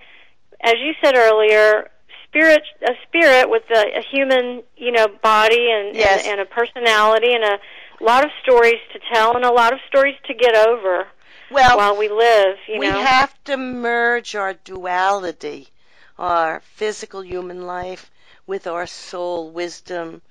as 0.61 0.75
you 0.77 0.93
said 1.03 1.15
earlier 1.15 1.89
spirit 2.29 2.61
a 2.83 2.93
spirit 3.07 3.49
with 3.49 3.63
a, 3.71 3.97
a 3.99 4.03
human 4.11 4.63
you 4.77 4.91
know 4.91 5.07
body 5.21 5.69
and, 5.71 5.95
Yes. 5.95 6.23
and 6.23 6.39
and 6.39 6.41
a 6.41 6.45
personality 6.45 7.33
and 7.33 7.43
a 7.43 7.59
lot 8.03 8.23
of 8.23 8.31
stories 8.43 8.79
to 8.93 8.99
tell 9.11 9.35
and 9.35 9.43
a 9.43 9.51
lot 9.51 9.73
of 9.73 9.79
stories 9.87 10.15
to 10.27 10.33
get 10.33 10.55
over 10.55 11.07
well, 11.51 11.77
while 11.77 11.97
we 11.97 12.07
live 12.09 12.55
you 12.67 12.79
we 12.79 12.87
know 12.87 13.03
have 13.03 13.33
to 13.45 13.57
merge 13.57 14.35
our 14.35 14.53
duality, 14.53 15.67
our 16.19 16.61
physical 16.75 17.23
human 17.23 17.65
life, 17.65 18.11
with 18.45 18.67
our 18.67 18.85
soul 18.85 19.49
wisdom 19.49 20.21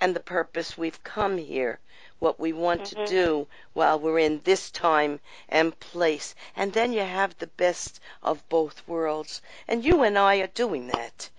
and 0.00 0.14
the 0.14 0.20
purpose 0.20 0.78
we've 0.78 1.02
come 1.02 1.36
here, 1.38 1.80
what 2.20 2.38
we 2.38 2.52
want 2.52 2.82
Mhm. 2.82 2.88
to 2.90 3.06
do 3.06 3.46
while 3.72 3.98
we're 3.98 4.20
in 4.20 4.40
this 4.44 4.70
time 4.70 5.18
and 5.48 5.78
place. 5.80 6.36
And 6.54 6.72
then 6.72 6.92
you 6.92 7.00
have 7.00 7.36
the 7.38 7.48
best 7.48 7.98
of 8.22 8.48
both 8.48 8.86
worlds. 8.86 9.42
And 9.66 9.84
you 9.84 10.02
and 10.04 10.16
I 10.16 10.36
are 10.36 10.46
doing 10.48 10.86
that. 10.88 11.30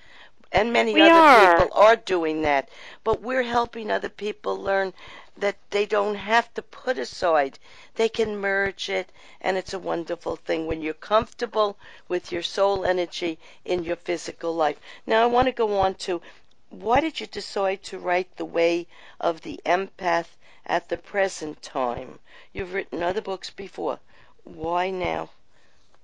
And 0.51 0.73
many 0.73 0.93
We 0.93 1.01
other 1.01 1.19
are. 1.19 1.57
people 1.57 1.77
are 1.77 1.95
doing 1.95 2.41
that. 2.41 2.69
But 3.03 3.21
we're 3.21 3.43
helping 3.43 3.91
other 3.91 4.09
people 4.09 4.57
learn 4.57 4.93
that 5.37 5.57
they 5.69 5.85
don't 5.85 6.15
have 6.15 6.53
to 6.55 6.61
put 6.61 6.97
aside. 6.97 7.59
They 7.95 8.09
can 8.09 8.37
merge 8.37 8.89
it, 8.89 9.09
and 9.41 9.57
it's 9.57 9.73
a 9.73 9.79
wonderful 9.79 10.35
thing 10.35 10.67
when 10.67 10.81
you're 10.81 10.93
comfortable 10.93 11.77
with 12.07 12.31
your 12.31 12.41
soul 12.43 12.85
energy 12.85 13.37
in 13.63 13.83
your 13.83 13.95
physical 13.95 14.53
life. 14.53 14.79
Now, 15.05 15.23
I 15.23 15.27
want 15.27 15.45
to 15.47 15.51
go 15.51 15.79
on 15.79 15.95
to 15.95 16.21
why 16.69 16.99
did 16.99 17.19
you 17.19 17.27
decide 17.27 17.81
to 17.83 17.97
write 17.99 18.35
The 18.37 18.45
Way 18.45 18.87
of 19.19 19.41
the 19.41 19.59
Empath 19.65 20.27
at 20.65 20.89
the 20.89 20.97
present 20.97 21.61
time? 21.61 22.19
You've 22.53 22.73
written 22.73 23.01
other 23.01 23.21
books 23.21 23.49
before. 23.49 23.99
Why 24.43 24.89
now? 24.89 25.29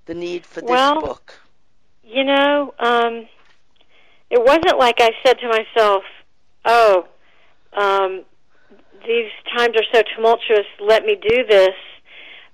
The 0.05 0.13
need 0.13 0.45
for 0.45 0.61
this 0.61 0.69
Well, 0.69 1.01
book. 1.01 1.39
You 2.03 2.23
know, 2.23 2.73
um, 2.79 3.27
it 4.35 4.43
wasn't 4.43 4.77
like 4.77 4.99
I 4.99 5.11
said 5.25 5.39
to 5.39 5.47
myself, 5.47 6.03
"Oh, 6.65 7.07
um, 7.73 8.25
these 9.07 9.31
times 9.55 9.75
are 9.77 9.87
so 9.93 10.01
tumultuous. 10.15 10.67
Let 10.79 11.05
me 11.05 11.15
do 11.15 11.45
this." 11.49 11.75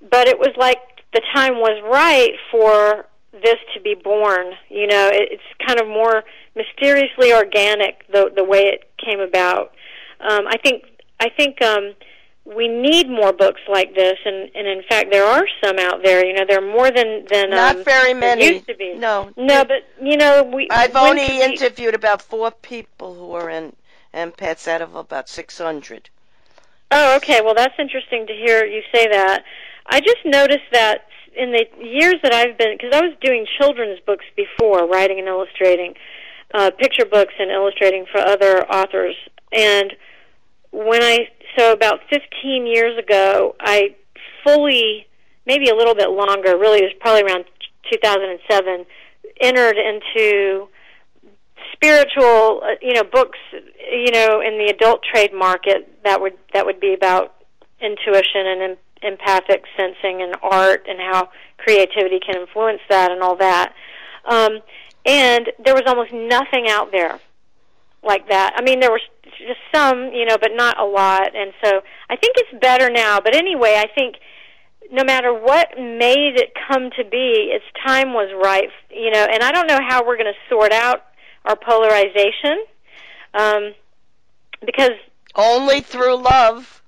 But 0.09 0.27
it 0.27 0.37
was 0.37 0.53
like 0.57 0.77
the 1.13 1.21
time 1.33 1.55
was 1.55 1.81
right 1.91 2.33
for 2.51 3.07
this 3.33 3.57
to 3.73 3.81
be 3.81 3.95
born. 3.95 4.53
You 4.69 4.85
know, 4.85 5.07
it, 5.07 5.29
it's 5.31 5.67
kind 5.67 5.81
of 5.81 5.87
more 5.87 6.23
mysteriously 6.55 7.33
organic 7.33 8.05
the 8.11 8.31
the 8.35 8.43
way 8.43 8.59
it 8.59 8.91
came 9.03 9.19
about. 9.19 9.71
Um, 10.19 10.45
I 10.47 10.57
think 10.63 10.83
I 11.19 11.29
think 11.29 11.63
um, 11.63 11.95
we 12.45 12.67
need 12.67 13.09
more 13.09 13.31
books 13.33 13.61
like 13.69 13.93
this, 13.95 14.17
and 14.25 14.49
and 14.55 14.67
in 14.67 14.83
fact 14.89 15.11
there 15.11 15.25
are 15.25 15.45
some 15.63 15.77
out 15.79 16.01
there. 16.03 16.25
You 16.25 16.33
know, 16.33 16.45
there 16.47 16.57
are 16.59 16.73
more 16.75 16.89
than 16.91 17.25
than 17.29 17.51
Not 17.51 17.77
um, 17.77 17.83
very 17.83 18.13
many. 18.13 18.45
used 18.45 18.67
to 18.67 18.75
be. 18.75 18.95
No. 18.95 19.31
No, 19.37 19.63
but 19.63 19.87
you 20.01 20.17
know, 20.17 20.43
we. 20.43 20.67
I've 20.71 20.95
only 20.95 21.27
we- 21.27 21.43
interviewed 21.43 21.93
about 21.93 22.21
four 22.21 22.51
people 22.51 23.13
who 23.13 23.31
are 23.33 23.49
in 23.49 23.73
empaths 24.13 24.67
out 24.67 24.81
of 24.81 24.95
about 24.95 25.29
600. 25.29 26.09
Oh, 26.91 27.15
okay. 27.17 27.41
Well, 27.41 27.53
that's 27.55 27.75
interesting 27.79 28.27
to 28.27 28.33
hear 28.33 28.65
you 28.65 28.81
say 28.93 29.07
that. 29.07 29.43
I 29.85 30.01
just 30.01 30.25
noticed 30.25 30.69
that 30.73 31.05
in 31.35 31.51
the 31.51 31.65
years 31.81 32.15
that 32.23 32.33
I've 32.33 32.57
been, 32.57 32.75
because 32.77 32.93
I 32.93 33.01
was 33.01 33.15
doing 33.21 33.45
children's 33.57 33.99
books 34.01 34.25
before, 34.35 34.85
writing 34.85 35.19
and 35.19 35.27
illustrating, 35.29 35.93
uh, 36.53 36.71
picture 36.71 37.05
books 37.05 37.33
and 37.39 37.49
illustrating 37.49 38.05
for 38.11 38.19
other 38.19 38.69
authors, 38.69 39.15
and 39.53 39.93
when 40.71 41.01
I 41.01 41.29
so 41.57 41.73
about 41.73 42.01
15 42.09 42.65
years 42.65 42.97
ago, 42.97 43.55
I 43.59 43.95
fully, 44.43 45.07
maybe 45.45 45.69
a 45.69 45.75
little 45.75 45.95
bit 45.95 46.09
longer, 46.09 46.57
really 46.57 46.79
it 46.79 46.83
was 46.83 46.93
probably 46.99 47.23
around 47.23 47.45
2007, 47.91 48.85
entered 49.41 49.77
into 49.77 50.67
spiritual, 51.73 52.61
uh, 52.63 52.75
you 52.81 52.93
know, 52.93 53.03
books, 53.03 53.39
you 53.91 54.11
know, 54.11 54.41
in 54.41 54.57
the 54.57 54.71
adult 54.73 55.01
trade 55.03 55.33
market 55.33 55.89
that 56.03 56.21
would 56.21 56.33
that 56.53 56.65
would 56.65 56.79
be 56.79 56.93
about 56.93 57.35
intuition 57.81 58.45
and 58.45 58.77
empathic 59.01 59.63
sensing 59.75 60.21
and 60.21 60.35
art 60.43 60.85
and 60.87 60.99
how 60.99 61.29
creativity 61.57 62.19
can 62.19 62.39
influence 62.39 62.81
that 62.89 63.11
and 63.11 63.21
all 63.21 63.35
that. 63.35 63.73
Um, 64.25 64.59
and 65.05 65.51
there 65.63 65.73
was 65.73 65.83
almost 65.87 66.13
nothing 66.13 66.67
out 66.69 66.91
there 66.91 67.19
like 68.03 68.29
that. 68.29 68.53
I 68.55 68.61
mean, 68.61 68.79
there 68.79 68.91
was 68.91 69.01
just 69.37 69.59
some, 69.73 70.11
you 70.13 70.25
know, 70.25 70.37
but 70.39 70.51
not 70.53 70.79
a 70.79 70.85
lot. 70.85 71.35
And 71.35 71.53
so 71.63 71.81
I 72.09 72.15
think 72.15 72.35
it's 72.37 72.59
better 72.61 72.89
now. 72.89 73.19
But 73.19 73.35
anyway, 73.35 73.75
I 73.77 73.87
think 73.93 74.15
no 74.91 75.03
matter 75.03 75.33
what 75.33 75.69
made 75.77 76.35
it 76.35 76.53
come 76.67 76.89
to 76.97 77.03
be, 77.03 77.51
its 77.53 77.65
time 77.85 78.13
was 78.13 78.29
right, 78.43 78.69
you 78.89 79.11
know. 79.11 79.25
And 79.31 79.43
I 79.43 79.51
don't 79.51 79.67
know 79.67 79.79
how 79.87 80.05
we're 80.05 80.17
going 80.17 80.33
to 80.33 80.49
sort 80.53 80.71
out 80.71 81.03
our 81.45 81.55
polarization, 81.55 82.63
um, 83.33 83.73
because 84.65 84.91
Only 85.35 85.81
through 85.81 86.17
love. 86.17 86.83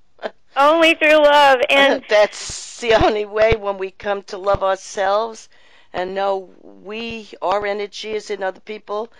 only 0.55 0.93
through 0.95 1.23
love 1.23 1.57
and 1.69 2.03
that's 2.07 2.79
the 2.81 2.93
only 2.93 3.25
way 3.25 3.55
when 3.55 3.77
we 3.79 3.89
come 3.89 4.21
to 4.23 4.37
love 4.37 4.61
ourselves 4.61 5.49
and 5.93 6.13
know 6.13 6.49
we, 6.61 7.29
our 7.41 7.65
energy 7.65 8.11
is 8.11 8.29
in 8.29 8.43
other 8.43 8.59
people. 8.59 9.11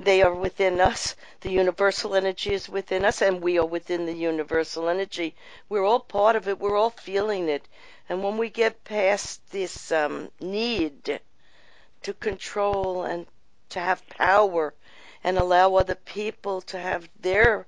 They 0.00 0.22
are 0.22 0.34
within 0.34 0.80
us. 0.80 1.14
The 1.42 1.52
universal 1.52 2.16
energy 2.16 2.54
is 2.54 2.68
within 2.68 3.04
us, 3.04 3.22
and 3.22 3.40
we 3.42 3.58
are 3.58 3.66
within 3.66 4.06
the 4.06 4.14
universal 4.14 4.88
energy. 4.88 5.36
We're 5.68 5.84
all 5.84 6.00
part 6.00 6.36
of 6.36 6.48
it. 6.48 6.58
We're 6.58 6.76
all 6.76 6.90
feeling 6.90 7.48
it. 7.48 7.68
And 8.08 8.24
when 8.24 8.36
we 8.38 8.50
get 8.50 8.84
past 8.84 9.40
this 9.52 9.92
um, 9.92 10.30
need 10.40 11.20
to 12.02 12.14
control 12.14 13.04
and 13.04 13.26
to 13.70 13.80
have 13.80 14.08
power 14.08 14.74
and 15.24 15.38
allow 15.38 15.76
other 15.76 15.96
people 15.96 16.62
to 16.62 16.78
have 16.78 17.08
their 17.20 17.66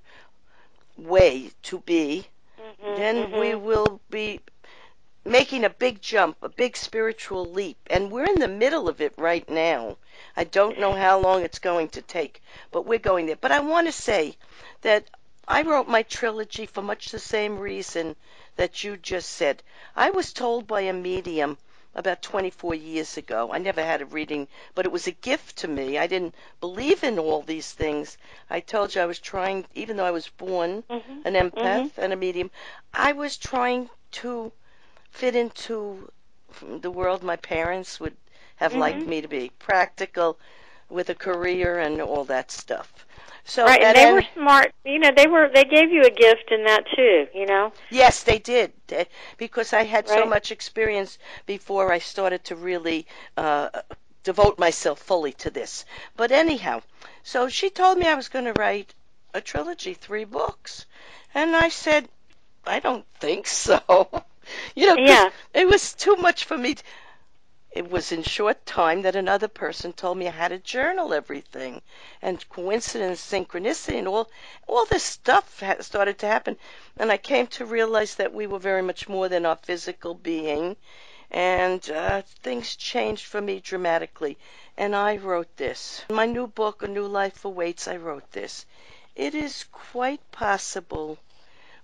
way 0.97 1.53
to 1.65 1.81
be, 1.81 2.27
Mhm, 2.59 2.97
then 2.97 3.17
mhm. 3.29 3.41
we 3.41 3.55
will 3.55 4.01
be 4.11 4.41
making 5.25 5.65
a 5.65 5.71
big 5.71 6.01
jump, 6.03 6.37
a 6.43 6.49
big 6.49 6.77
spiritual 6.77 7.45
leap, 7.47 7.79
and 7.89 8.11
we're 8.11 8.27
in 8.27 8.41
the 8.41 8.49
middle 8.49 8.89
of 8.89 9.01
it 9.01 9.13
right 9.17 9.49
now. 9.49 9.97
I 10.37 10.45
don't 10.45 10.81
know 10.81 10.93
how 10.95 11.21
long 11.21 11.43
it's 11.43 11.61
going 11.61 11.91
to 11.91 12.03
take, 12.03 12.43
but 12.73 12.87
we're 12.87 12.99
going 12.99 13.27
there. 13.27 13.37
But 13.37 13.53
I 13.53 13.61
want 13.61 13.87
to 13.87 13.93
say 13.93 14.37
that 14.81 15.05
I 15.47 15.63
wrote 15.63 15.87
my 15.87 16.03
trilogy 16.03 16.67
for 16.67 16.83
much 16.83 17.11
the 17.11 17.19
same 17.19 17.59
reason 17.59 18.17
that 18.57 18.83
you 18.83 18.97
just 18.97 19.31
said. 19.31 19.63
I 19.95 20.11
was 20.11 20.33
told 20.33 20.67
by 20.67 20.83
a 20.83 20.93
medium 20.93 21.57
about 21.95 22.23
24 22.23 22.75
years 22.75 23.17
ago. 23.17 23.51
I 23.53 23.59
never 23.59 23.83
had 23.83 24.03
a 24.03 24.07
reading, 24.07 24.49
but 24.75 24.87
it 24.87 24.93
was 24.93 25.07
a 25.07 25.13
gift 25.13 25.59
to 25.59 25.69
me. 25.69 25.99
I 25.99 26.07
didn't 26.07 26.35
believe 26.61 27.05
in 27.05 27.19
all 27.19 27.43
these 27.43 27.71
things. 27.71 28.17
I 28.51 28.61
told 28.61 28.95
you 28.95 29.03
I 29.03 29.07
was 29.07 29.19
trying, 29.19 29.67
even 29.75 29.97
though 29.97 30.05
I 30.05 30.11
was 30.11 30.29
born 30.29 30.83
Mhm. 30.91 31.27
an 31.27 31.35
empath 31.35 31.85
Mhm. 31.85 31.99
and 31.99 32.13
a 32.13 32.17
medium, 32.17 32.51
I 32.93 33.13
was 33.13 33.37
trying 33.37 33.89
to 34.13 34.53
fit 35.13 35.37
into 35.37 36.11
the 36.61 36.91
world 36.91 37.23
my 37.23 37.37
parents 37.37 38.01
would 38.01 38.17
have 38.57 38.75
liked 38.75 39.03
Mhm. 39.03 39.07
me 39.07 39.21
to 39.21 39.29
be 39.29 39.51
practical 39.59 40.39
with 40.89 41.09
a 41.09 41.15
career 41.15 41.79
and 41.79 42.01
all 42.03 42.25
that 42.25 42.51
stuff. 42.51 43.07
So 43.45 43.65
right, 43.65 43.83
and 43.83 43.97
they 43.97 44.05
any- 44.05 44.13
were 44.13 44.27
smart. 44.35 44.73
You 44.85 44.99
know, 44.99 45.11
they 45.17 45.27
were 45.27 45.49
they 45.49 45.65
gave 45.65 45.91
you 45.91 46.03
a 46.03 46.11
gift 46.11 46.51
in 46.51 46.65
that 46.65 46.85
too. 46.95 47.29
You 47.35 47.47
know. 47.47 47.73
Yes, 47.91 48.23
they 48.23 48.39
did. 48.39 48.73
Because 49.37 49.73
I 49.73 49.85
had 49.85 50.09
so 50.09 50.27
much 50.27 50.53
experience 50.53 51.19
before 51.47 51.93
I 51.93 51.99
started 51.99 52.45
to 52.45 52.57
really 52.57 53.07
uh, 53.37 53.71
devote 54.23 54.59
myself 54.59 55.01
fully 55.01 55.33
to 55.33 55.51
this. 55.51 55.85
But 56.17 56.31
anyhow, 56.31 56.83
so 57.25 57.49
she 57.49 57.71
told 57.71 57.99
me 57.99 58.07
I 58.07 58.15
was 58.15 58.29
going 58.29 58.45
to 58.45 58.53
write 58.53 58.95
a 59.35 59.41
trilogy, 59.41 59.95
three 59.95 60.25
books. 60.25 60.87
And 61.35 61.57
I 61.57 61.69
said, 61.71 62.09
I 62.65 62.79
don't 62.81 63.07
think 63.19 63.47
so. 63.49 63.81
you 64.75 64.87
know, 64.87 64.97
Yeah. 64.97 65.31
it 65.55 65.67
was 65.67 65.95
too 65.95 66.17
much 66.17 66.45
for 66.45 66.57
me. 66.59 66.75
t- 66.75 66.83
it 67.73 67.91
was 67.91 68.13
in 68.13 68.23
short 68.23 68.67
time 68.67 69.01
that 69.03 69.17
another 69.17 69.49
person 69.49 69.95
told 69.95 70.19
me 70.19 70.29
I 70.29 70.33
had 70.33 70.49
to 70.49 70.59
journal 70.59 71.15
everything. 71.15 71.81
And 72.21 72.47
coincidence, 72.51 73.21
synchronicity, 73.21 73.99
and 73.99 74.07
all, 74.07 74.31
all 74.67 74.85
this 74.85 75.03
stuff 75.05 75.63
started 75.81 76.19
to 76.19 76.27
happen. 76.27 76.59
And 76.99 77.11
I 77.11 77.17
came 77.17 77.47
to 77.47 77.65
realize 77.65 78.17
that 78.17 78.35
we 78.35 78.47
were 78.47 78.59
very 78.59 78.83
much 78.83 79.09
more 79.09 79.29
than 79.31 79.47
our 79.47 79.57
physical 79.57 80.13
being. 80.15 80.77
And 81.31 81.91
uh, 81.91 82.23
things 82.43 82.77
changed 82.77 83.25
for 83.25 83.41
me 83.41 83.61
dramatically. 83.61 84.37
And 84.77 84.95
I 84.95 85.17
wrote 85.17 85.57
this. 85.57 86.05
In 86.11 86.17
my 86.17 86.27
new 86.27 86.47
book, 86.47 86.83
A 86.83 86.89
New 86.89 87.07
Life 87.07 87.47
Awaits, 87.47 87.89
I 87.89 87.97
wrote 87.97 88.31
this. 88.33 88.67
It 89.17 89.35
is 89.35 89.65
quite 89.73 90.21
possible 90.31 91.17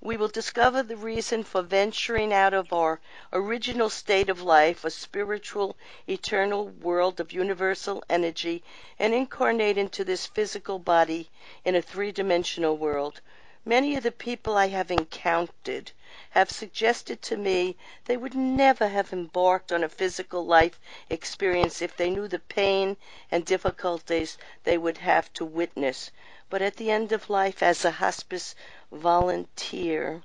we 0.01 0.17
will 0.17 0.29
discover 0.29 0.83
the 0.83 0.97
reason 0.97 1.43
for 1.43 1.61
venturing 1.61 2.33
out 2.33 2.55
of 2.55 2.73
our 2.73 3.01
original 3.33 3.91
state 3.91 4.29
of 4.29 4.41
life, 4.41 4.85
a 4.85 4.91
spiritual, 4.91 5.77
eternal 6.09 6.69
world 6.69 7.19
of 7.19 7.33
universal 7.33 8.03
energy, 8.09 8.63
and 8.99 9.13
incarnate 9.13 9.77
into 9.77 10.05
this 10.05 10.27
physical 10.27 10.79
body 10.79 11.29
in 11.65 11.75
a 11.75 11.83
three 11.83 12.13
dimensional 12.13 12.77
world. 12.77 13.21
Many 13.65 13.97
of 13.97 14.03
the 14.03 14.13
people 14.13 14.57
I 14.57 14.69
have 14.69 14.91
encountered 14.91 15.91
have 16.31 16.51
suggested 16.51 17.21
to 17.23 17.37
me 17.37 17.77
they 18.07 18.17
would 18.17 18.35
never 18.35 18.89
have 18.89 19.13
embarked 19.13 19.73
on 19.73 19.85
a 19.85 19.89
physical 19.89 20.47
life 20.47 20.81
experience 21.11 21.83
if 21.83 21.97
they 21.97 22.09
knew 22.09 22.29
the 22.29 22.39
pain 22.39 22.97
and 23.31 23.45
difficulties 23.45 24.39
they 24.65 24.79
would 24.79 24.99
have 24.99 25.31
to 25.35 25.45
witness. 25.45 26.11
But 26.49 26.63
at 26.63 26.77
the 26.77 26.91
end 26.91 27.13
of 27.13 27.29
life, 27.29 27.63
as 27.63 27.85
a 27.85 27.91
hospice 27.91 28.55
volunteer, 28.93 30.23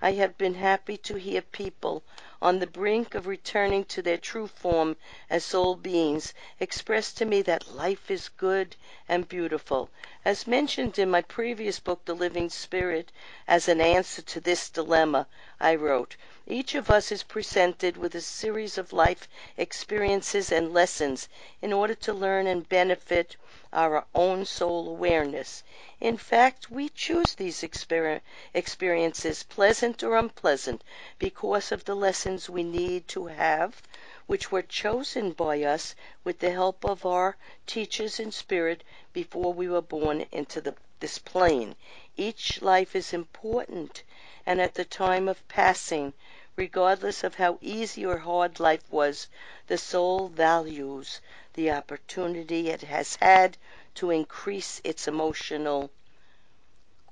I 0.00 0.12
have 0.12 0.38
been 0.38 0.54
happy 0.54 0.96
to 0.98 1.14
hear 1.14 1.42
people 1.42 2.04
on 2.44 2.58
the 2.58 2.66
brink 2.66 3.14
of 3.14 3.26
returning 3.26 3.82
to 3.86 4.02
their 4.02 4.18
true 4.18 4.46
form 4.46 4.94
as 5.30 5.42
soul 5.42 5.74
beings 5.74 6.34
expressed 6.60 7.16
to 7.16 7.24
me 7.24 7.40
that 7.40 7.74
life 7.74 8.10
is 8.10 8.28
good 8.28 8.76
and 9.08 9.26
beautiful. 9.26 9.88
As 10.26 10.46
mentioned 10.46 10.98
in 10.98 11.10
my 11.10 11.22
previous 11.22 11.80
book, 11.80 12.04
The 12.04 12.14
Living 12.14 12.50
Spirit, 12.50 13.10
as 13.48 13.66
an 13.66 13.80
answer 13.80 14.20
to 14.20 14.40
this 14.40 14.68
dilemma, 14.68 15.26
I 15.58 15.74
wrote, 15.74 16.16
each 16.46 16.74
of 16.74 16.90
us 16.90 17.10
is 17.10 17.22
presented 17.22 17.96
with 17.96 18.14
a 18.14 18.20
series 18.20 18.76
of 18.76 18.92
life 18.92 19.26
experiences 19.56 20.52
and 20.52 20.74
lessons 20.74 21.30
in 21.62 21.72
order 21.72 21.94
to 21.94 22.12
learn 22.12 22.46
and 22.46 22.68
benefit 22.68 23.36
our 23.72 24.04
own 24.14 24.44
soul 24.44 24.88
awareness. 24.88 25.62
In 26.00 26.16
fact, 26.18 26.70
we 26.70 26.90
choose 26.90 27.34
these 27.34 27.62
exper- 27.62 28.20
experiences, 28.52 29.42
pleasant 29.42 30.02
or 30.02 30.16
unpleasant, 30.16 30.84
because 31.18 31.72
of 31.72 31.84
the 31.84 31.96
lessons 31.96 32.33
we 32.48 32.64
need 32.64 33.06
to 33.06 33.26
have, 33.26 33.80
which 34.26 34.50
were 34.50 34.62
chosen 34.62 35.30
by 35.30 35.62
us 35.62 35.94
with 36.24 36.40
the 36.40 36.50
help 36.50 36.84
of 36.84 37.06
our 37.06 37.36
teachers 37.66 38.18
in 38.18 38.32
spirit 38.32 38.82
before 39.12 39.52
we 39.52 39.68
were 39.68 39.80
born 39.80 40.26
into 40.32 40.60
the, 40.60 40.74
this 40.98 41.18
plane. 41.18 41.76
Each 42.16 42.60
life 42.60 42.96
is 42.96 43.12
important, 43.12 44.02
and 44.44 44.60
at 44.60 44.74
the 44.74 44.84
time 44.84 45.28
of 45.28 45.46
passing, 45.46 46.12
regardless 46.56 47.22
of 47.22 47.36
how 47.36 47.58
easy 47.60 48.04
or 48.04 48.18
hard 48.18 48.58
life 48.58 48.82
was, 48.90 49.28
the 49.68 49.78
soul 49.78 50.28
values 50.28 51.20
the 51.52 51.70
opportunity 51.70 52.68
it 52.68 52.82
has 52.82 53.16
had 53.16 53.56
to 53.94 54.10
increase 54.10 54.80
its 54.82 55.06
emotional 55.06 55.90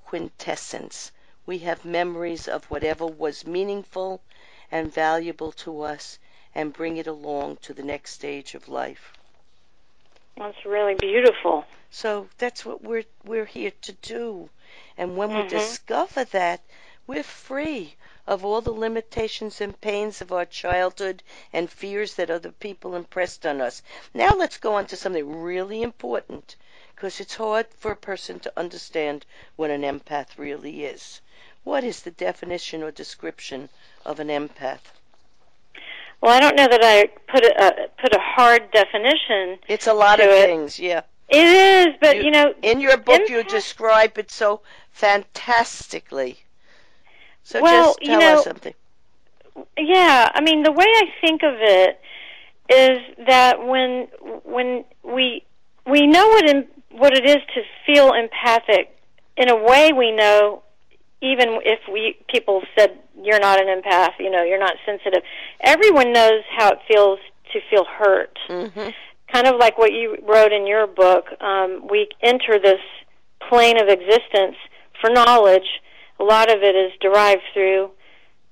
quintessence. 0.05 1.11
We 1.45 1.59
have 1.59 1.85
memories 1.85 2.47
of 2.47 2.65
whatever 2.65 3.05
was 3.05 3.45
meaningful 3.45 4.21
and 4.73 4.91
valuable 4.91 5.51
to 5.53 5.81
us 5.83 6.19
and 6.55 6.73
bring 6.73 6.97
it 6.97 7.07
along 7.07 7.57
to 7.57 7.73
the 7.75 7.83
next 7.83 8.11
stage 8.13 8.55
of 8.55 8.67
life. 8.67 9.13
That's 10.35 10.65
really 10.65 10.95
beautiful. 10.95 11.63
So 11.91 12.27
that's 12.39 12.65
what 12.65 12.81
we're 12.81 13.05
we're 13.23 13.45
here 13.45 13.71
to 13.83 13.91
do. 13.93 14.49
And 14.97 15.15
when 15.15 15.35
we 15.35 15.43
Mhm. 15.43 15.49
discover 15.49 16.23
that, 16.25 16.61
we're 17.05 17.23
free 17.23 17.95
of 18.25 18.43
all 18.43 18.61
the 18.61 18.71
limitations 18.73 19.61
and 19.61 19.79
pains 19.79 20.21
of 20.21 20.31
our 20.33 20.45
childhood 20.45 21.21
and 21.53 21.69
fears 21.69 22.15
that 22.15 22.31
other 22.31 22.51
people 22.51 22.95
impressed 22.95 23.45
on 23.45 23.61
us. 23.61 23.83
Now 24.13 24.33
let's 24.35 24.57
go 24.57 24.73
on 24.73 24.87
to 24.87 24.97
something 24.97 25.43
really 25.43 25.83
important 25.83 26.55
because 26.95 27.19
it's 27.19 27.35
hard 27.35 27.67
for 27.77 27.91
a 27.91 27.95
person 27.95 28.39
to 28.39 28.53
understand 28.57 29.25
what 29.55 29.69
an 29.69 29.83
empath 29.83 30.39
really 30.39 30.85
is. 30.85 31.21
What 31.63 31.83
is 31.83 32.01
the 32.01 32.11
definition 32.11 32.83
or 32.83 32.91
description 32.91 33.69
of 34.05 34.19
an 34.19 34.27
empath? 34.27 34.79
Well, 36.21 36.31
I 36.33 36.39
don't 36.39 36.55
know 36.55 36.67
that 36.67 36.81
I 36.83 37.07
put 37.31 37.43
a 37.43 37.63
uh, 37.65 37.71
put 38.01 38.13
a 38.15 38.19
hard 38.19 38.71
definition. 38.71 39.59
It's 39.67 39.87
a 39.87 39.93
lot 39.93 40.19
of 40.19 40.27
it. 40.27 40.45
things, 40.45 40.79
yeah. 40.79 41.01
It 41.29 41.45
is, 41.47 41.87
but 41.99 42.17
You- 42.17 42.23
you 42.25 42.31
know, 42.31 42.53
In 42.61 42.79
your 42.79 42.97
book, 42.97 43.27
you 43.29 43.43
describe 43.43 44.17
it 44.17 44.29
so 44.31 44.61
fantastically. 44.91 46.37
So 47.43 47.61
Well, 47.61 47.87
just 47.89 48.01
you 48.01 48.07
tell 48.07 48.19
know- 48.19 48.37
us 48.39 48.43
something. 48.43 48.73
yeah. 49.77 50.29
I 50.33 50.41
mean, 50.41 50.63
the 50.63 50.71
way 50.71 50.85
I 50.85 51.05
think 51.21 51.43
of 51.43 51.55
it 51.59 51.99
is 52.69 52.99
that 53.27 53.65
when 53.65 54.07
when 54.45 54.85
we 55.03 55.43
we 55.85 56.07
know 56.07 56.27
what 56.27 56.49
in, 56.49 56.67
what 56.91 57.13
it 57.17 57.25
is 57.25 57.37
to 57.55 57.63
feel 57.85 58.13
empathic. 58.13 58.89
In 59.35 59.49
a 59.49 59.55
way, 59.55 59.91
we 59.91 60.11
know 60.11 60.61
even 61.23 61.59
if 61.63 61.79
we 61.91 62.17
people 62.29 62.61
said 62.77 62.99
you're 63.23 63.39
not 63.39 63.59
an 63.59 63.67
empath, 63.67 64.11
you 64.19 64.29
know, 64.29 64.43
you're 64.43 64.59
not 64.59 64.75
sensitive. 64.85 65.23
Everyone 65.61 66.11
knows 66.11 66.43
how 66.57 66.69
it 66.73 66.79
feels 66.87 67.19
to 67.53 67.59
feel 67.69 67.85
hurt. 67.85 68.37
hmm 68.47 68.89
kind 69.31 69.47
of 69.47 69.55
like 69.59 69.79
what 69.79 69.91
you 69.91 70.15
wrote 70.27 70.51
in 70.51 70.67
your 70.67 70.85
book, 70.85 71.25
um, 71.41 71.87
we 71.89 72.07
enter 72.21 72.59
this 72.61 72.79
plane 73.49 73.81
of 73.81 73.87
existence 73.89 74.55
for 75.01 75.09
knowledge. 75.09 75.65
A 76.19 76.23
lot 76.23 76.51
of 76.55 76.61
it 76.61 76.75
is 76.75 76.91
derived 77.01 77.41
through 77.51 77.89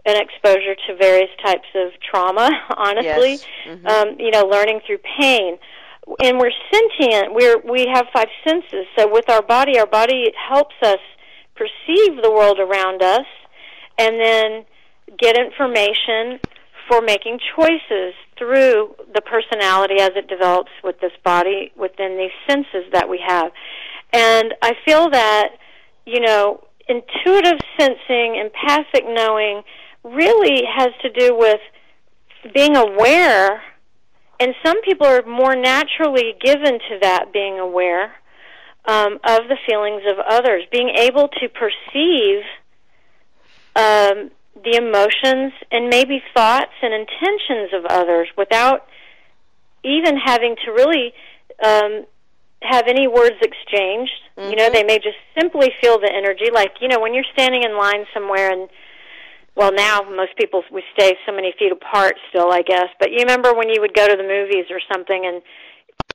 an 0.07 0.19
exposure 0.19 0.73
to 0.87 0.95
various 0.95 1.29
types 1.45 1.67
of 1.75 1.91
trauma, 2.01 2.49
honestly. 2.77 3.33
Yes. 3.33 3.45
Mhm. 3.67 3.87
Um, 3.87 4.19
you 4.19 4.31
know, 4.31 4.45
learning 4.47 4.81
through 4.87 4.97
pain. 5.19 5.59
And 6.23 6.39
we're 6.39 6.57
sentient. 6.73 7.35
We're 7.35 7.59
we 7.59 7.85
have 7.93 8.07
five 8.11 8.29
senses. 8.43 8.87
So 8.97 9.07
with 9.07 9.29
our 9.29 9.43
body, 9.43 9.77
our 9.77 9.85
body 9.85 10.33
helps 10.49 10.75
us 10.81 10.99
perceive 11.55 12.21
the 12.21 12.31
world 12.31 12.59
around 12.59 13.01
us 13.01 13.25
and 13.97 14.19
then 14.19 14.65
get 15.19 15.37
information 15.37 16.39
for 16.87 17.01
making 17.01 17.39
choices 17.55 18.13
through 18.37 18.95
the 19.13 19.21
personality 19.21 19.95
as 19.99 20.11
it 20.15 20.27
develops 20.27 20.71
with 20.83 20.99
this 20.99 21.11
body 21.23 21.71
within 21.77 22.17
these 22.17 22.31
senses 22.49 22.89
that 22.91 23.07
we 23.07 23.19
have. 23.25 23.51
And 24.13 24.53
I 24.61 24.73
feel 24.85 25.09
that, 25.11 25.49
you 26.05 26.19
know, 26.19 26.63
intuitive 26.87 27.59
sensing, 27.79 28.35
empathic 28.35 29.05
knowing 29.05 29.61
really 30.03 30.63
has 30.75 30.89
to 31.03 31.09
do 31.11 31.37
with 31.37 31.59
being 32.53 32.75
aware. 32.75 33.61
And 34.39 34.55
some 34.65 34.81
people 34.81 35.05
are 35.05 35.23
more 35.25 35.55
naturally 35.55 36.33
given 36.41 36.73
to 36.73 36.99
that 37.01 37.31
being 37.31 37.59
aware 37.59 38.11
um, 38.85 39.13
of 39.23 39.47
the 39.47 39.57
feelings 39.67 40.03
of 40.07 40.17
others, 40.19 40.63
being 40.71 40.89
able 40.97 41.27
to 41.27 41.49
perceive 41.49 42.43
um, 43.75 44.31
the 44.63 44.75
emotions 44.75 45.53
and 45.71 45.89
maybe 45.89 46.21
thoughts 46.33 46.73
and 46.81 46.93
intentions 46.93 47.71
of 47.73 47.85
others 47.85 48.27
without 48.37 48.87
even 49.83 50.17
having 50.17 50.55
to 50.65 50.71
really 50.71 51.13
um, 51.63 52.05
have 52.61 52.85
any 52.87 53.07
words 53.07 53.37
exchanged. 53.41 54.11
Mm-hmm. 54.37 54.49
You 54.49 54.55
know, 54.55 54.65
Mm-hmm. 54.65 54.73
they 54.73 54.83
may 54.83 54.97
just 54.97 55.17
simply 55.39 55.69
feel 55.81 55.99
the 55.99 56.11
energy. 56.11 56.51
Like, 56.53 56.73
you 56.81 56.87
know, 56.87 56.99
when 56.99 57.13
you're 57.13 57.25
standing 57.33 57.63
in 57.63 57.77
line 57.77 58.05
somewhere 58.13 58.51
and 58.51 58.69
well 59.55 59.71
now 59.73 60.01
most 60.01 60.35
people 60.37 60.63
we 60.71 60.83
stay 60.93 61.15
so 61.25 61.31
many 61.33 61.53
feet 61.59 61.71
apart 61.71 62.15
still 62.29 62.51
i 62.51 62.61
guess 62.61 62.87
but 62.99 63.11
you 63.11 63.17
remember 63.19 63.53
when 63.53 63.69
you 63.69 63.81
would 63.81 63.93
go 63.93 64.07
to 64.07 64.15
the 64.15 64.23
movies 64.23 64.65
or 64.69 64.79
something 64.91 65.25
and 65.25 65.41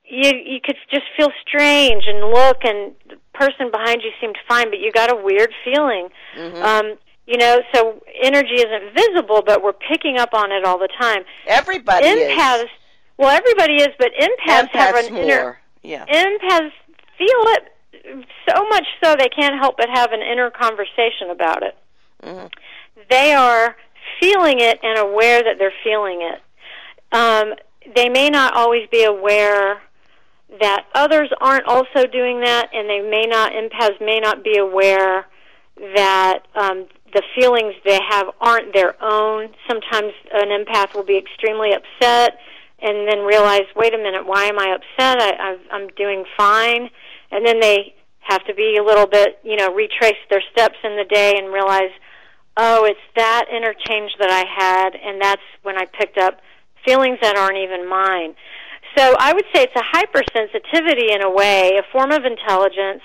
you 0.09 0.31
you 0.45 0.59
could 0.63 0.75
just 0.91 1.05
feel 1.17 1.29
strange 1.47 2.03
and 2.07 2.19
look 2.31 2.57
and 2.63 2.93
the 3.09 3.15
person 3.33 3.69
behind 3.71 4.01
you 4.03 4.11
seemed 4.21 4.37
fine 4.47 4.69
but 4.69 4.79
you 4.79 4.91
got 4.91 5.11
a 5.11 5.15
weird 5.15 5.53
feeling 5.63 6.09
Mhm. 6.35 6.61
um 6.63 6.97
you 7.25 7.37
know 7.37 7.61
so 7.73 8.01
energy 8.21 8.55
isn't 8.55 8.93
visible 8.95 9.43
but 9.45 9.61
we're 9.63 9.73
picking 9.73 10.17
up 10.17 10.29
on 10.33 10.51
it 10.51 10.63
all 10.65 10.77
the 10.79 10.87
time 10.99 11.23
Everybody 11.45 12.05
empaths 12.07 12.63
is. 12.63 12.69
well 13.17 13.29
everybody 13.29 13.75
is 13.75 13.89
but 13.99 14.11
empaths, 14.19 14.69
have 14.71 14.95
an 14.95 15.13
more. 15.13 15.23
inner 15.23 15.59
yeah. 15.83 16.05
empaths 16.05 16.71
feel 17.17 17.43
it 17.55 17.73
so 18.49 18.63
much 18.69 18.85
so 19.03 19.15
they 19.17 19.29
can't 19.29 19.55
help 19.55 19.75
but 19.77 19.89
have 19.93 20.11
an 20.13 20.21
inner 20.21 20.49
conversation 20.49 21.29
about 21.31 21.63
it 21.63 21.77
Mhm. 22.23 22.51
they 23.09 23.33
are 23.33 23.75
feeling 24.19 24.59
it 24.61 24.79
and 24.83 24.97
aware 24.97 25.43
that 25.43 25.57
they're 25.59 25.73
feeling 25.83 26.21
it. 26.21 26.41
Um, 27.11 27.53
they 27.95 28.07
may 28.09 28.29
not 28.29 28.53
always 28.55 28.87
be 28.89 29.03
aware 29.03 29.81
that 30.59 30.85
others 30.93 31.29
aren't 31.41 31.65
also 31.65 32.07
doing 32.11 32.41
that, 32.41 32.69
and 32.73 32.89
they 32.89 33.01
may 33.01 33.25
not, 33.25 33.51
empaths 33.51 33.99
may 33.99 34.19
not 34.19 34.43
be 34.43 34.57
aware 34.57 35.27
that 35.95 36.39
um, 36.55 36.87
the 37.13 37.21
feelings 37.35 37.73
they 37.85 37.99
have 38.09 38.27
aren't 38.39 38.73
their 38.73 38.95
own. 39.03 39.49
Sometimes 39.67 40.13
an 40.33 40.49
empath 40.49 40.95
will 40.95 41.03
be 41.03 41.17
extremely 41.17 41.73
upset 41.73 42.39
and 42.79 43.07
then 43.07 43.19
realize, 43.25 43.65
wait 43.75 43.93
a 43.93 43.97
minute, 43.97 44.25
why 44.25 44.45
am 44.45 44.59
I 44.59 44.75
upset? 44.75 45.21
I, 45.21 45.51
I've, 45.51 45.59
I'm 45.71 45.87
doing 45.97 46.25
fine. 46.37 46.89
And 47.31 47.45
then 47.45 47.59
they 47.59 47.95
have 48.21 48.45
to 48.45 48.53
be 48.53 48.77
a 48.77 48.83
little 48.83 49.07
bit, 49.07 49.39
you 49.43 49.55
know, 49.55 49.73
retrace 49.73 50.19
their 50.29 50.43
steps 50.51 50.75
in 50.83 50.95
the 50.95 51.05
day 51.05 51.35
and 51.37 51.51
realize, 51.51 51.91
oh, 52.57 52.85
it's 52.85 52.99
that 53.15 53.45
interchange 53.51 54.11
that 54.19 54.29
I 54.29 54.43
had, 54.47 54.95
and 54.95 55.21
that's 55.21 55.41
when 55.63 55.77
I 55.77 55.85
picked 55.85 56.17
up 56.17 56.39
feelings 56.85 57.19
that 57.21 57.35
aren't 57.35 57.57
even 57.57 57.87
mine. 57.87 58.35
So 58.97 59.15
I 59.19 59.31
would 59.31 59.45
say 59.53 59.61
it's 59.63 59.75
a 59.75 59.95
hypersensitivity 59.95 61.13
in 61.13 61.21
a 61.21 61.29
way, 61.29 61.73
a 61.77 61.83
form 61.91 62.11
of 62.11 62.25
intelligence 62.25 63.03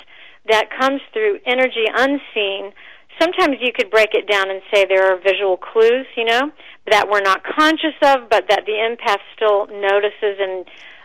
that 0.49 0.71
comes 0.81 1.03
through 1.13 1.39
energy 1.45 1.85
unseen. 1.95 2.73
Sometimes 3.21 3.57
you 3.61 3.73
could 3.77 3.91
break 3.91 4.15
it 4.15 4.27
down 4.27 4.51
and 4.51 4.63
say 4.73 4.87
there 4.87 5.13
are 5.13 5.21
visual 5.21 5.59
clues, 5.59 6.07
you 6.17 6.25
know, 6.25 6.51
that 6.91 7.11
we're 7.11 7.21
not 7.21 7.45
conscious 7.45 7.95
of, 8.01 8.31
but 8.31 8.49
that 8.49 8.65
the 8.65 8.73
empath 8.73 9.21
still 9.37 9.67
notices 9.67 10.41
and 10.41 10.65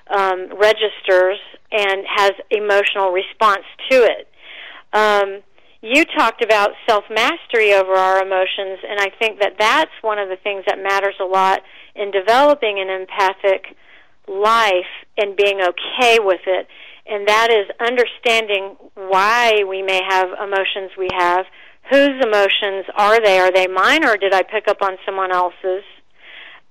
um, 0.10 0.58
registers 0.58 1.38
and 1.70 2.06
has 2.08 2.32
emotional 2.50 3.12
response 3.12 3.66
to 3.92 4.04
it. 4.04 4.30
Um, 4.94 5.42
you 5.82 6.06
talked 6.06 6.42
about 6.42 6.72
self 6.88 7.04
mastery 7.10 7.74
over 7.74 7.94
our 7.94 8.24
emotions, 8.24 8.80
and 8.88 9.02
I 9.02 9.12
think 9.20 9.42
that 9.42 9.56
that's 9.60 9.92
one 10.02 10.18
of 10.18 10.30
the 10.30 10.38
things 10.38 10.64
that 10.66 10.82
matters 10.82 11.16
a 11.20 11.26
lot 11.26 11.62
in 11.94 12.10
developing 12.10 12.80
an 12.80 12.90
empathic 12.90 13.76
life 14.28 14.92
and 15.18 15.36
being 15.36 15.62
okay 15.62 16.20
with 16.20 16.42
it. 16.46 16.68
And 17.06 17.28
that 17.28 17.50
is 17.50 17.68
understanding 17.80 18.76
why 18.96 19.64
we 19.68 19.82
may 19.82 20.02
have 20.08 20.30
emotions 20.44 20.92
we 20.98 21.08
have. 21.18 21.46
Whose 21.90 22.22
emotions 22.22 22.86
are 22.96 23.22
they? 23.24 23.40
Are 23.40 23.52
they 23.52 23.68
mine 23.68 24.04
or 24.06 24.18
did 24.18 24.34
I 24.34 24.44
pick 24.44 24.68
up 24.68 24.82
on 24.82 24.98
someone 25.06 25.32
else's? 25.32 25.84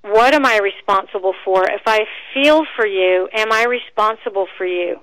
What 0.03 0.35
am 0.35 0.45
I 0.45 0.59
responsible 0.59 1.35
for? 1.45 1.64
If 1.64 1.83
I 1.87 2.01
feel 2.35 2.64
for 2.77 2.87
you, 2.87 3.29
am 3.33 3.51
I 3.51 3.64
responsible 3.64 4.47
for 4.57 4.66
you? 4.66 5.01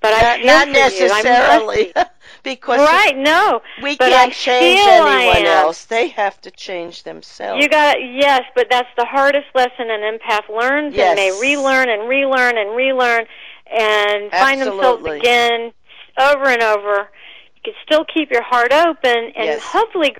But 0.00 0.12
I 0.14 0.20
Not, 0.20 0.38
feel 0.38 0.46
not 0.46 0.68
for 0.68 0.70
you. 0.74 1.10
I'm 1.12 1.24
necessarily, 1.24 1.92
rusty. 1.94 2.10
Because 2.42 2.78
right? 2.78 3.16
No, 3.16 3.60
we 3.82 3.96
but 3.96 4.10
can't 4.10 4.30
I 4.30 4.34
change 4.34 4.80
anyone 4.80 5.46
else. 5.46 5.84
They 5.84 6.08
have 6.08 6.40
to 6.42 6.50
change 6.50 7.02
themselves. 7.04 7.62
You 7.62 7.68
got 7.68 7.96
yes, 8.02 8.42
but 8.54 8.68
that's 8.70 8.88
the 8.96 9.04
hardest 9.04 9.46
lesson 9.54 9.90
an 9.90 10.00
empath 10.00 10.48
learns, 10.48 10.94
Yes. 10.94 11.10
and 11.10 11.18
they 11.18 11.40
relearn 11.40 11.88
and 11.88 12.08
relearn 12.08 12.58
and 12.58 12.74
relearn, 12.76 13.26
and 13.70 14.30
find 14.30 14.60
themselves 14.60 15.06
again 15.06 15.72
over 16.18 16.46
and 16.46 16.62
over. 16.62 17.08
You 17.56 17.62
can 17.64 17.74
still 17.84 18.04
keep 18.04 18.30
your 18.30 18.42
heart 18.42 18.72
open, 18.72 19.32
and 19.36 19.46
Yes. 19.46 19.62
hopefully, 19.62 20.16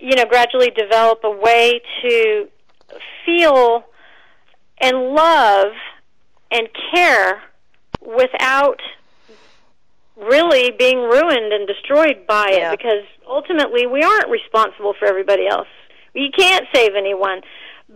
you 0.00 0.16
know, 0.16 0.24
gradually 0.24 0.70
develop 0.70 1.24
a 1.24 1.30
way 1.30 1.80
to 2.02 2.48
feel 3.24 3.84
and 4.78 5.14
love 5.14 5.72
and 6.50 6.68
care 6.94 7.42
without 8.00 8.80
really 10.16 10.70
being 10.70 10.98
ruined 10.98 11.52
and 11.52 11.66
destroyed 11.66 12.26
by 12.26 12.48
Yeah. 12.50 12.72
it 12.72 12.78
because 12.78 13.04
ultimately 13.26 13.86
we 13.86 14.02
aren't 14.02 14.28
responsible 14.28 14.94
for 14.98 15.06
everybody 15.06 15.46
else. 15.46 15.68
You 16.14 16.30
can't 16.36 16.66
save 16.74 16.94
anyone. 16.96 17.42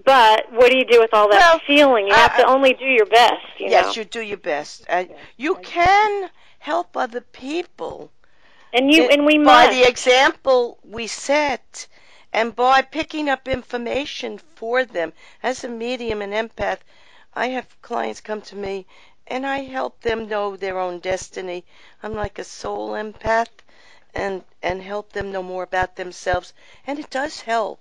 But 0.04 0.52
what 0.52 0.70
do 0.70 0.76
you 0.76 0.84
do 0.84 1.00
with 1.00 1.12
all 1.12 1.28
that 1.30 1.40
Well, 1.40 1.58
feeling? 1.66 2.06
You 2.06 2.14
I- 2.14 2.18
have 2.18 2.36
to 2.36 2.46
I- 2.46 2.52
only 2.52 2.74
do 2.74 2.84
your 2.84 3.06
best, 3.06 3.44
you 3.58 3.68
yes, 3.70 3.86
know. 3.86 3.92
you 4.02 4.04
do 4.04 4.20
your 4.20 4.36
best. 4.36 4.84
Uh, 4.88 5.04
you 5.36 5.56
can 5.56 6.30
help 6.60 6.96
other 6.96 7.20
people. 7.22 8.12
and 8.72 8.94
you 8.94 9.02
It- 9.02 9.12
and 9.14 9.26
we 9.26 9.36
by 9.38 9.66
must. 9.66 9.70
the 9.72 9.82
example 9.82 10.78
we 10.84 11.08
set 11.08 11.88
and 12.32 12.54
by 12.54 12.82
picking 12.82 13.28
up 13.28 13.48
information 13.48 14.38
for 14.38 14.84
them 14.84 15.12
as 15.42 15.64
a 15.64 15.68
medium 15.68 16.22
and 16.22 16.32
empath 16.32 16.78
i 17.34 17.48
have 17.48 17.82
clients 17.82 18.20
come 18.20 18.40
to 18.40 18.54
me 18.54 18.86
and 19.30 19.46
i 19.46 19.60
help 19.60 20.00
them 20.02 20.28
know 20.28 20.56
their 20.56 20.78
own 20.78 20.98
destiny 20.98 21.64
i'm 22.02 22.14
like 22.14 22.38
a 22.38 22.44
soul 22.44 22.90
empath 22.90 23.48
and 24.14 24.44
and 24.62 24.82
help 24.82 25.12
them 25.12 25.32
know 25.32 25.42
more 25.42 25.62
about 25.62 25.96
themselves 25.96 26.52
and 26.86 26.98
it 26.98 27.10
does 27.10 27.40
help 27.42 27.80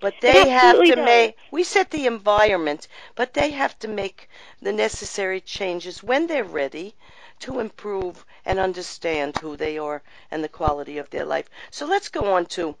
but 0.00 0.14
they 0.20 0.48
have 0.50 0.76
to 0.84 0.94
does. 0.94 1.04
make 1.04 1.36
we 1.50 1.64
set 1.64 1.90
the 1.90 2.06
environment 2.06 2.86
but 3.14 3.34
they 3.34 3.50
have 3.50 3.78
to 3.78 3.88
make 3.88 4.28
the 4.62 4.72
necessary 4.72 5.40
changes 5.40 6.02
when 6.02 6.26
they're 6.26 6.44
ready 6.44 6.94
to 7.40 7.60
improve 7.60 8.24
and 8.44 8.58
understand 8.58 9.36
who 9.38 9.56
they 9.56 9.78
are 9.78 10.02
and 10.30 10.42
the 10.44 10.48
quality 10.48 10.98
of 10.98 11.10
their 11.10 11.24
life. 11.24 11.48
So 11.70 11.86
let's 11.86 12.08
go 12.08 12.32
on 12.34 12.46
to 12.46 12.76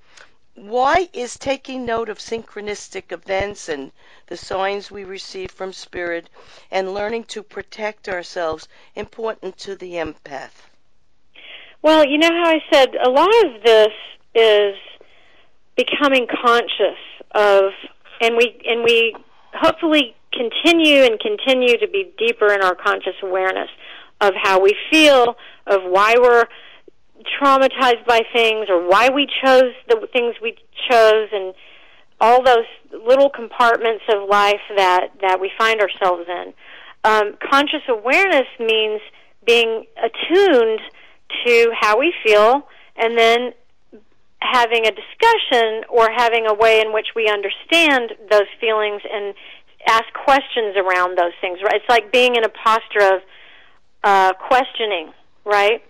why 0.54 1.08
is 1.12 1.36
taking 1.38 1.84
note 1.84 2.08
of 2.08 2.18
synchronistic 2.18 3.12
events 3.12 3.68
and 3.68 3.90
the 4.26 4.36
signs 4.36 4.90
we 4.90 5.04
receive 5.04 5.50
from 5.50 5.72
spirit 5.72 6.28
and 6.70 6.94
learning 6.94 7.24
to 7.24 7.42
protect 7.42 8.08
ourselves 8.08 8.68
important 8.94 9.58
to 9.58 9.74
the 9.74 9.94
empath? 9.94 10.52
Well, 11.82 12.06
you 12.06 12.18
know 12.18 12.30
how 12.30 12.50
I 12.50 12.62
said 12.72 12.94
a 12.94 13.10
lot 13.10 13.34
of 13.44 13.62
this 13.62 13.92
is 14.34 14.74
becoming 15.76 16.26
conscious 16.26 16.98
of 17.32 17.72
and 18.20 18.36
we 18.36 18.60
and 18.64 18.84
we 18.84 19.14
hopefully 19.52 20.14
continue 20.32 21.02
and 21.02 21.18
continue 21.20 21.76
to 21.78 21.88
be 21.88 22.12
deeper 22.16 22.52
in 22.52 22.62
our 22.62 22.74
conscious 22.74 23.14
awareness 23.22 23.68
of 24.20 24.32
how 24.40 24.60
we 24.60 24.74
feel, 24.90 25.36
of 25.66 25.82
why 25.84 26.14
we're 26.18 26.44
traumatized 27.40 28.06
by 28.06 28.22
things 28.32 28.66
or 28.68 28.88
why 28.88 29.08
we 29.08 29.26
chose 29.44 29.72
the 29.88 30.08
things 30.12 30.34
we 30.42 30.56
chose 30.90 31.28
and 31.32 31.54
all 32.20 32.42
those 32.42 32.66
little 33.06 33.28
compartments 33.28 34.04
of 34.08 34.28
life 34.28 34.60
that 34.76 35.08
that 35.20 35.40
we 35.40 35.50
find 35.58 35.80
ourselves 35.80 36.24
in. 36.28 36.54
Um, 37.04 37.36
conscious 37.50 37.82
awareness 37.88 38.46
means 38.58 39.00
being 39.44 39.84
attuned 39.96 40.80
to 41.44 41.72
how 41.78 41.98
we 41.98 42.14
feel 42.24 42.66
and 42.96 43.18
then 43.18 43.52
having 44.40 44.86
a 44.86 44.90
discussion 44.90 45.84
or 45.88 46.08
having 46.14 46.46
a 46.46 46.54
way 46.54 46.80
in 46.80 46.92
which 46.92 47.08
we 47.16 47.28
understand 47.28 48.12
those 48.30 48.48
feelings 48.60 49.02
and 49.10 49.34
ask 49.86 50.04
questions 50.24 50.76
around 50.76 51.18
those 51.18 51.32
things. 51.40 51.58
Right? 51.62 51.76
It's 51.76 51.88
like 51.88 52.12
being 52.12 52.36
in 52.36 52.44
a 52.44 52.48
posture 52.48 53.16
of 53.16 53.22
uh, 54.02 54.32
questioning, 54.34 55.12
right? 55.44 55.82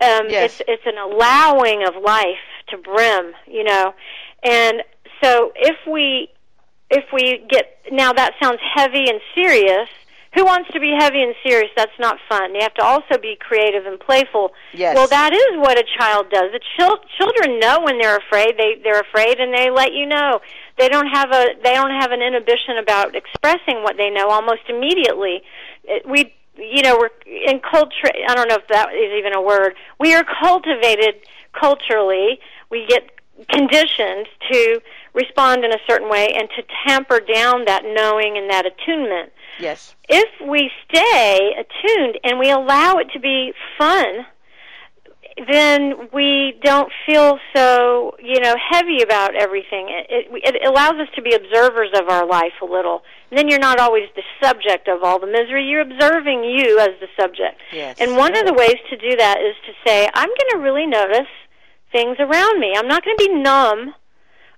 Um, 0.00 0.30
Yes. 0.30 0.60
It's 0.60 0.62
it's 0.68 0.86
an 0.86 0.98
allowing 0.98 1.84
of 1.86 1.94
life 2.02 2.44
to 2.68 2.78
brim, 2.78 3.32
you 3.46 3.64
know, 3.64 3.94
and 4.42 4.82
so 5.22 5.52
if 5.56 5.76
we 5.86 6.28
if 6.90 7.04
we 7.12 7.44
get 7.48 7.78
now 7.92 8.12
that 8.12 8.34
sounds 8.42 8.60
heavy 8.74 9.08
and 9.08 9.20
serious. 9.34 9.88
Who 10.36 10.44
wants 10.44 10.70
to 10.70 10.78
be 10.78 10.94
heavy 10.96 11.24
and 11.24 11.34
serious? 11.44 11.72
That's 11.76 11.98
not 11.98 12.16
fun. 12.28 12.54
You 12.54 12.60
have 12.62 12.74
to 12.74 12.84
also 12.84 13.18
be 13.20 13.36
creative 13.40 13.84
and 13.84 13.98
playful. 13.98 14.52
Yes. 14.72 14.94
Well, 14.94 15.08
that 15.08 15.32
is 15.32 15.58
what 15.58 15.76
a 15.76 15.82
child 15.98 16.30
does. 16.30 16.52
The 16.52 16.60
chil- 16.78 17.02
children 17.18 17.58
know 17.58 17.80
when 17.82 17.98
they're 17.98 18.16
afraid. 18.16 18.54
They 18.56 18.76
they're 18.80 19.00
afraid, 19.00 19.40
and 19.40 19.52
they 19.52 19.70
let 19.70 19.92
you 19.92 20.06
know. 20.06 20.40
They 20.78 20.88
don't 20.88 21.08
have 21.08 21.32
a 21.32 21.46
they 21.64 21.74
don't 21.74 21.90
have 22.00 22.12
an 22.12 22.22
inhibition 22.22 22.78
about 22.80 23.16
expressing 23.16 23.82
what 23.82 23.96
they 23.96 24.08
know 24.08 24.28
almost 24.28 24.62
immediately. 24.68 25.42
It, 25.82 26.08
we 26.08 26.32
you 26.56 26.82
know 26.82 26.96
we're 26.96 27.10
in 27.26 27.60
culture. 27.60 28.10
I 28.28 28.34
don't 28.34 28.48
know 28.48 28.56
if 28.56 28.68
that 28.68 28.92
is 28.94 29.12
even 29.18 29.34
a 29.34 29.42
word. 29.42 29.74
We 29.98 30.14
are 30.14 30.24
cultivated 30.24 31.14
culturally. 31.52 32.38
We 32.70 32.86
get 32.86 33.10
conditioned 33.48 34.26
to 34.50 34.80
respond 35.14 35.64
in 35.64 35.72
a 35.72 35.78
certain 35.88 36.10
way 36.10 36.28
and 36.34 36.48
to 36.56 36.62
tamper 36.86 37.20
down 37.20 37.64
that 37.64 37.82
knowing 37.84 38.36
and 38.36 38.50
that 38.50 38.66
attunement. 38.66 39.32
Yes. 39.58 39.94
If 40.08 40.28
we 40.46 40.70
stay 40.88 41.52
attuned 41.58 42.18
and 42.24 42.38
we 42.38 42.50
allow 42.50 42.98
it 42.98 43.08
to 43.12 43.20
be 43.20 43.52
fun, 43.78 44.26
then 45.48 46.08
we 46.12 46.58
don't 46.62 46.92
feel 47.06 47.38
so 47.54 48.14
you 48.22 48.40
know 48.40 48.54
heavy 48.70 49.02
about 49.02 49.34
everything. 49.34 49.88
It, 49.88 50.26
it, 50.30 50.54
it 50.54 50.68
allows 50.68 50.94
us 50.94 51.08
to 51.14 51.22
be 51.22 51.34
observers 51.34 51.90
of 51.94 52.08
our 52.08 52.26
life 52.26 52.52
a 52.62 52.66
little. 52.66 53.02
And 53.30 53.38
then 53.38 53.48
you're 53.48 53.60
not 53.60 53.78
always 53.78 54.04
the 54.16 54.22
subject 54.42 54.88
of 54.88 55.02
all 55.02 55.20
the 55.20 55.26
misery. 55.26 55.66
You're 55.66 55.82
observing 55.82 56.44
you 56.44 56.78
as 56.78 56.90
the 57.00 57.08
subject. 57.18 57.60
Yes. 57.72 57.96
And 58.00 58.16
one 58.16 58.36
of 58.36 58.44
the 58.44 58.52
ways 58.52 58.76
to 58.90 58.96
do 58.96 59.16
that 59.16 59.38
is 59.40 59.54
to 59.66 59.72
say, 59.86 60.08
I'm 60.12 60.28
going 60.28 60.50
to 60.52 60.58
really 60.58 60.86
notice 60.86 61.30
things 61.92 62.16
around 62.18 62.60
me. 62.60 62.74
I'm 62.76 62.88
not 62.88 63.04
going 63.04 63.16
to 63.16 63.24
be 63.24 63.34
numb 63.34 63.94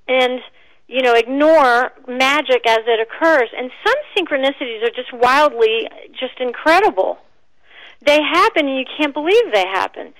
and 0.08 0.40
you 0.88 1.02
know 1.02 1.14
ignore 1.14 1.92
magic 2.08 2.66
as 2.66 2.80
it 2.86 3.00
occurs. 3.00 3.50
And 3.56 3.70
some 3.86 3.96
synchronicities 4.16 4.82
are 4.82 4.90
just 4.90 5.12
wildly, 5.12 5.88
just 6.18 6.40
incredible. 6.40 7.18
They 8.04 8.20
happen, 8.20 8.66
and 8.66 8.78
you 8.78 8.84
can't 8.98 9.14
believe 9.14 9.52
they 9.52 9.66
happen 9.66 10.12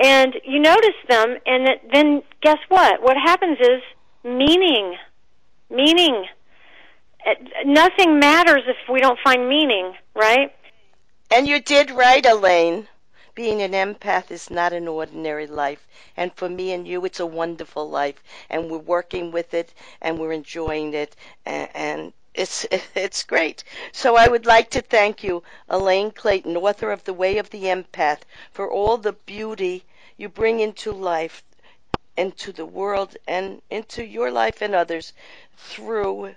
and 0.00 0.34
you 0.44 0.60
notice 0.60 0.96
them 1.08 1.36
and 1.46 1.68
then 1.92 2.22
guess 2.40 2.58
what? 2.68 3.02
What 3.02 3.16
happens 3.16 3.58
is 3.60 3.82
meaning 4.24 4.96
meaning. 5.70 6.26
Nothing 7.64 8.18
matters 8.18 8.62
if 8.66 8.76
we 8.90 9.00
don't 9.00 9.18
find 9.22 9.48
meaning 9.48 9.94
right? 10.14 10.52
And 11.30 11.46
you 11.46 11.60
did 11.60 11.90
right 11.90 12.24
elaine. 12.24 12.88
Being 13.34 13.62
an 13.62 13.72
empath 13.72 14.30
is 14.30 14.50
not 14.50 14.72
an 14.72 14.88
ordinary 14.88 15.46
life. 15.46 15.86
And 16.16 16.34
for 16.34 16.48
me 16.48 16.72
and 16.72 16.88
you 16.88 17.04
it's 17.04 17.20
a 17.20 17.26
wonderful 17.26 17.88
life. 17.88 18.22
And 18.48 18.70
we're 18.70 18.78
working 18.78 19.30
with 19.30 19.54
it 19.54 19.72
and 20.00 20.18
we're 20.18 20.32
enjoying 20.32 20.94
it 20.94 21.14
and, 21.44 21.68
and 21.74 22.12
it's 22.34 22.66
it's 22.94 23.22
great. 23.24 23.64
So 23.92 24.16
I 24.16 24.28
would 24.28 24.46
like 24.46 24.70
to 24.70 24.80
thank 24.80 25.22
you, 25.22 25.42
Elaine 25.68 26.10
Clayton, 26.10 26.56
author 26.56 26.90
of 26.90 27.04
The 27.04 27.12
Way 27.12 27.38
of 27.38 27.50
the 27.50 27.64
Empath, 27.64 28.20
for 28.50 28.70
all 28.70 28.96
the 28.96 29.12
beauty 29.12 29.84
you 30.20 30.28
bring 30.28 30.60
into 30.60 30.92
life, 30.92 31.42
into 32.14 32.52
the 32.52 32.66
world, 32.66 33.16
and 33.26 33.62
into 33.70 34.04
your 34.04 34.30
life 34.30 34.60
and 34.60 34.74
others 34.74 35.14
through 35.56 36.34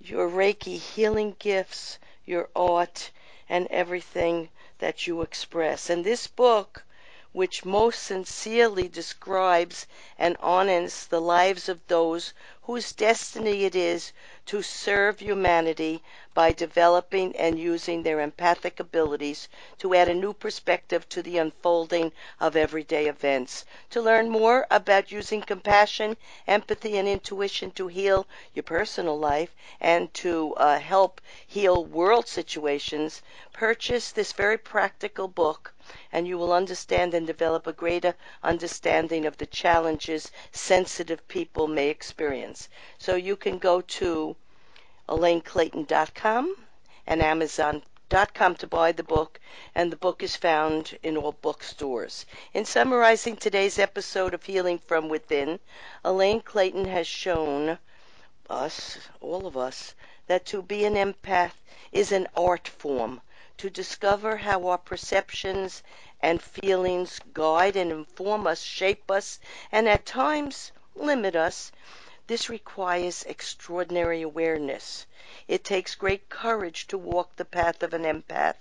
your 0.00 0.28
Reiki 0.28 0.76
healing 0.76 1.36
gifts, 1.38 2.00
your 2.26 2.48
art, 2.56 3.12
and 3.48 3.68
everything 3.68 4.48
that 4.80 5.06
you 5.06 5.22
express. 5.22 5.88
And 5.88 6.04
this 6.04 6.26
book, 6.26 6.82
which 7.30 7.64
most 7.64 8.02
sincerely 8.02 8.88
describes 8.88 9.86
and 10.18 10.36
honors 10.40 11.06
the 11.06 11.20
lives 11.20 11.68
of 11.68 11.78
those 11.86 12.32
whose 12.62 12.90
destiny 12.92 13.64
it 13.66 13.76
is 13.76 14.10
to 14.46 14.62
serve 14.62 15.20
humanity 15.20 16.02
by 16.34 16.52
developing 16.52 17.36
and 17.36 17.58
using 17.58 18.02
their 18.02 18.20
empathic 18.20 18.80
abilities 18.80 19.48
to 19.78 19.94
add 19.94 20.08
a 20.08 20.14
new 20.14 20.32
perspective 20.32 21.08
to 21.08 21.22
the 21.22 21.38
unfolding 21.38 22.12
of 22.40 22.56
everyday 22.56 23.06
events. 23.06 23.64
To 23.90 24.00
learn 24.00 24.28
more 24.28 24.66
about 24.70 25.12
using 25.12 25.42
compassion, 25.42 26.16
empathy, 26.46 26.98
and 26.98 27.06
intuition 27.06 27.70
to 27.72 27.88
heal 27.88 28.26
your 28.54 28.64
personal 28.64 29.18
life 29.18 29.54
and 29.80 30.12
to 30.14 30.54
uh, 30.54 30.78
help 30.78 31.20
heal 31.46 31.84
world 31.84 32.26
situations, 32.26 33.22
purchase 33.52 34.12
this 34.12 34.32
very 34.32 34.58
practical 34.58 35.28
book 35.28 35.73
and 36.12 36.26
you 36.26 36.36
will 36.38 36.52
understand 36.52 37.14
and 37.14 37.26
develop 37.26 37.66
a 37.66 37.72
greater 37.72 38.14
understanding 38.42 39.26
of 39.26 39.36
the 39.38 39.46
challenges 39.46 40.30
sensitive 40.52 41.26
people 41.28 41.66
may 41.66 41.88
experience. 41.88 42.68
So 42.98 43.16
you 43.16 43.36
can 43.36 43.58
go 43.58 43.80
to 43.80 44.36
ElaineClayton.com 45.08 46.56
and 47.06 47.22
Amazon.com 47.22 48.54
to 48.56 48.66
buy 48.66 48.92
the 48.92 49.02
book, 49.02 49.40
and 49.74 49.92
the 49.92 49.96
book 49.96 50.22
is 50.22 50.36
found 50.36 50.98
in 51.02 51.16
all 51.16 51.32
bookstores. 51.32 52.26
In 52.52 52.64
summarizing 52.64 53.36
today's 53.36 53.78
episode 53.78 54.34
of 54.34 54.44
Healing 54.44 54.78
from 54.78 55.08
Within, 55.08 55.60
Elaine 56.04 56.40
Clayton 56.40 56.86
has 56.86 57.06
shown 57.06 57.78
us, 58.48 58.98
all 59.20 59.46
of 59.46 59.56
us, 59.56 59.94
that 60.26 60.46
to 60.46 60.62
be 60.62 60.84
an 60.84 60.94
empath 60.94 61.52
is 61.92 62.12
an 62.12 62.26
art 62.36 62.68
form. 62.68 63.20
To 63.58 63.70
discover 63.70 64.38
how 64.38 64.66
our 64.66 64.78
perceptions 64.78 65.84
and 66.20 66.42
feelings 66.42 67.20
guide 67.32 67.76
and 67.76 67.92
inform 67.92 68.48
us, 68.48 68.60
shape 68.62 69.08
us, 69.12 69.38
and 69.70 69.88
at 69.88 70.04
times 70.04 70.72
limit 70.96 71.36
us 71.36 71.70
this 72.26 72.48
requires 72.48 73.22
extraordinary 73.22 74.22
awareness. 74.22 75.06
It 75.46 75.62
takes 75.62 75.94
great 75.94 76.28
courage 76.28 76.88
to 76.88 76.98
walk 76.98 77.36
the 77.36 77.44
path 77.44 77.84
of 77.84 77.94
an 77.94 78.02
empath 78.04 78.56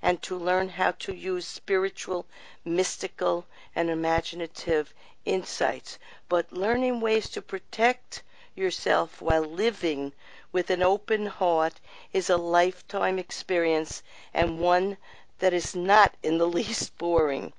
and 0.00 0.22
to 0.22 0.38
learn 0.38 0.68
how 0.68 0.92
to 0.92 1.12
use 1.12 1.44
spiritual, 1.48 2.24
mystical, 2.64 3.48
and 3.74 3.90
imaginative 3.90 4.94
insights, 5.24 5.98
but 6.28 6.52
learning 6.52 7.00
ways 7.00 7.28
to 7.30 7.42
protect 7.42 8.22
yourself 8.54 9.20
while 9.20 9.42
living 9.42 10.12
with 10.56 10.70
an 10.70 10.82
open 10.82 11.26
heart 11.26 11.74
is 12.14 12.30
a 12.30 12.36
lifetime 12.38 13.18
experience 13.18 14.02
and 14.32 14.58
one 14.58 14.96
that 15.38 15.52
is 15.52 15.76
not 15.76 16.14
in 16.22 16.38
the 16.38 16.46
least 16.58 16.96
boring. 16.96 17.52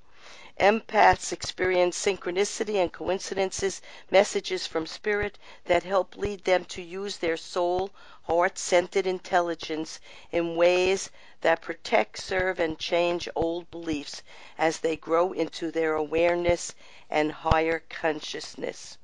Empaths 0.60 1.32
experience 1.32 1.96
synchronicity 1.96 2.82
and 2.82 2.92
coincidences, 2.92 3.84
messages 4.10 4.66
from 4.66 4.88
spirit 4.88 5.38
that 5.66 5.84
help 5.84 6.18
lead 6.18 6.44
them 6.44 6.66
to 6.66 6.82
use 6.82 7.18
their 7.18 7.38
soul, 7.38 7.92
heart 8.24 8.58
centered 8.58 9.06
intelligence 9.06 10.00
in 10.32 10.56
ways 10.56 11.12
that 11.42 11.62
protect, 11.62 12.18
serve, 12.18 12.60
and 12.60 12.80
change 12.80 13.30
old 13.36 13.70
beliefs 13.70 14.24
as 14.58 14.80
they 14.80 14.96
grow 14.96 15.34
into 15.34 15.70
their 15.70 15.94
awareness 15.94 16.74
and 17.12 17.32
higher 17.32 17.84
consciousness. 17.92 18.98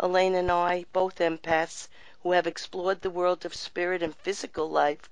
Elaine 0.00 0.34
and 0.34 0.50
I, 0.50 0.86
both 0.92 1.20
empaths 1.20 1.86
who 2.28 2.32
have 2.32 2.46
explored 2.46 3.00
the 3.00 3.08
world 3.08 3.46
of 3.46 3.54
spirit 3.54 4.02
and 4.02 4.14
physical 4.16 4.68
life, 4.68 5.08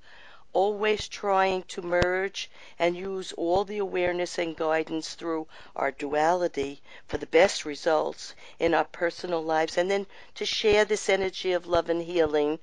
always 0.53 1.09
trying 1.09 1.63
to 1.63 1.81
merge 1.81 2.51
and 2.79 2.95
use 2.95 3.33
all 3.39 3.65
the 3.65 3.79
awareness 3.79 4.37
and 4.37 4.55
guidance 4.55 5.15
through 5.15 5.47
our 5.75 5.91
duality 5.91 6.83
for 7.09 7.17
the 7.17 7.25
best 7.29 7.65
results 7.65 8.35
in 8.59 8.75
our 8.75 8.85
personal 8.85 9.41
lives, 9.43 9.79
and 9.79 9.91
then 9.91 10.07
to 10.35 10.45
share 10.45 10.85
this 10.85 11.09
energy 11.09 11.53
of 11.53 11.67
love 11.67 11.89
and 11.89 12.03
healing 12.03 12.59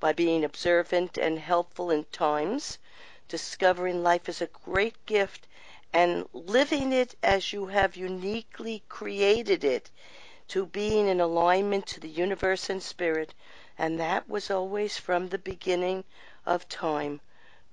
by 0.00 0.12
being 0.12 0.42
observant 0.42 1.16
and 1.16 1.38
helpful 1.38 1.88
in 1.88 2.02
times, 2.06 2.78
discovering 3.28 4.02
life 4.02 4.28
as 4.28 4.40
a 4.40 4.48
great 4.64 4.96
gift 5.06 5.46
and 5.92 6.28
living 6.32 6.92
it 6.92 7.14
as 7.22 7.52
you 7.52 7.66
have 7.66 7.94
uniquely 7.94 8.82
created 8.88 9.62
it 9.62 9.90
to 10.48 10.66
being 10.66 11.06
in 11.06 11.20
alignment 11.20 11.86
to 11.86 12.00
the 12.00 12.08
universe 12.08 12.68
and 12.68 12.82
spirit, 12.82 13.32
and 13.78 13.98
that 13.98 14.28
was 14.28 14.50
always 14.50 14.98
from 14.98 15.28
the 15.28 15.38
beginning 15.38 16.04
of 16.44 16.68
time 16.68 17.20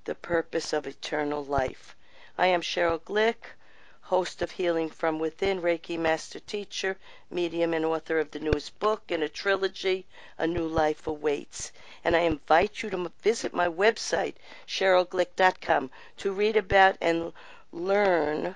the 0.05 0.15
purpose 0.15 0.73
of 0.73 0.87
eternal 0.87 1.43
life. 1.43 1.95
I 2.37 2.47
am 2.47 2.61
Cheryl 2.61 2.99
Glick, 2.99 3.53
host 4.01 4.41
of 4.41 4.49
Healing 4.49 4.89
from 4.89 5.19
Within, 5.19 5.61
Reiki 5.61 5.99
Master 5.99 6.39
Teacher, 6.39 6.97
medium, 7.29 7.73
and 7.75 7.85
author 7.85 8.17
of 8.17 8.31
the 8.31 8.39
newest 8.39 8.79
book 8.79 9.03
in 9.09 9.21
a 9.21 9.29
trilogy, 9.29 10.07
A 10.37 10.47
New 10.47 10.67
Life 10.67 11.05
Awaits. 11.05 11.71
And 12.03 12.15
I 12.15 12.21
invite 12.21 12.81
you 12.81 12.89
to 12.89 13.11
visit 13.21 13.53
my 13.53 13.67
website, 13.67 14.33
CherylGlick.com, 14.65 15.91
to 16.17 16.31
read 16.31 16.57
about 16.57 16.97
and 17.01 17.33
learn 17.71 18.55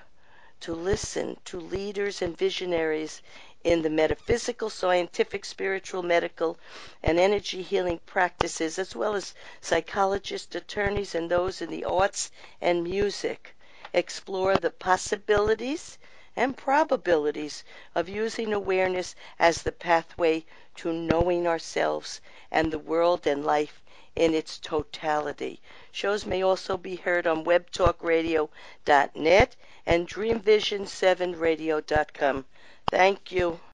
to 0.60 0.74
listen 0.74 1.36
to 1.44 1.60
leaders 1.60 2.20
and 2.20 2.36
visionaries 2.36 3.22
in 3.64 3.80
the 3.80 3.90
metaphysical, 3.90 4.68
scientific, 4.68 5.44
spiritual, 5.44 6.02
medical, 6.02 6.58
and 7.02 7.18
energy 7.18 7.62
healing 7.62 7.98
practices, 8.06 8.78
as 8.78 8.94
well 8.94 9.14
as 9.14 9.34
psychologists, 9.60 10.54
attorneys, 10.54 11.14
and 11.14 11.30
those 11.30 11.62
in 11.62 11.70
the 11.70 11.84
arts 11.84 12.30
and 12.60 12.84
music. 12.84 13.54
Explore 13.94 14.58
the 14.58 14.70
possibilities 14.70 15.98
and 16.36 16.56
probabilities 16.56 17.62
of 17.94 18.08
using 18.08 18.52
awareness 18.52 19.14
as 19.38 19.62
the 19.62 19.70
pathway 19.72 20.44
to 20.76 20.92
knowing 20.92 21.46
ourselves 21.46 22.20
and 22.50 22.72
the 22.72 22.78
world 22.78 23.26
and 23.26 23.46
life 23.46 23.80
in 24.16 24.34
its 24.34 24.58
totality. 24.58 25.60
Shows 25.90 26.26
may 26.26 26.42
also 26.42 26.76
be 26.76 26.96
heard 26.96 27.26
on 27.26 27.44
webtalkradio.net 27.44 29.56
and 29.86 30.08
dreamvision7radio.com. 30.08 32.44
Thank 32.90 33.30
you. 33.32 33.64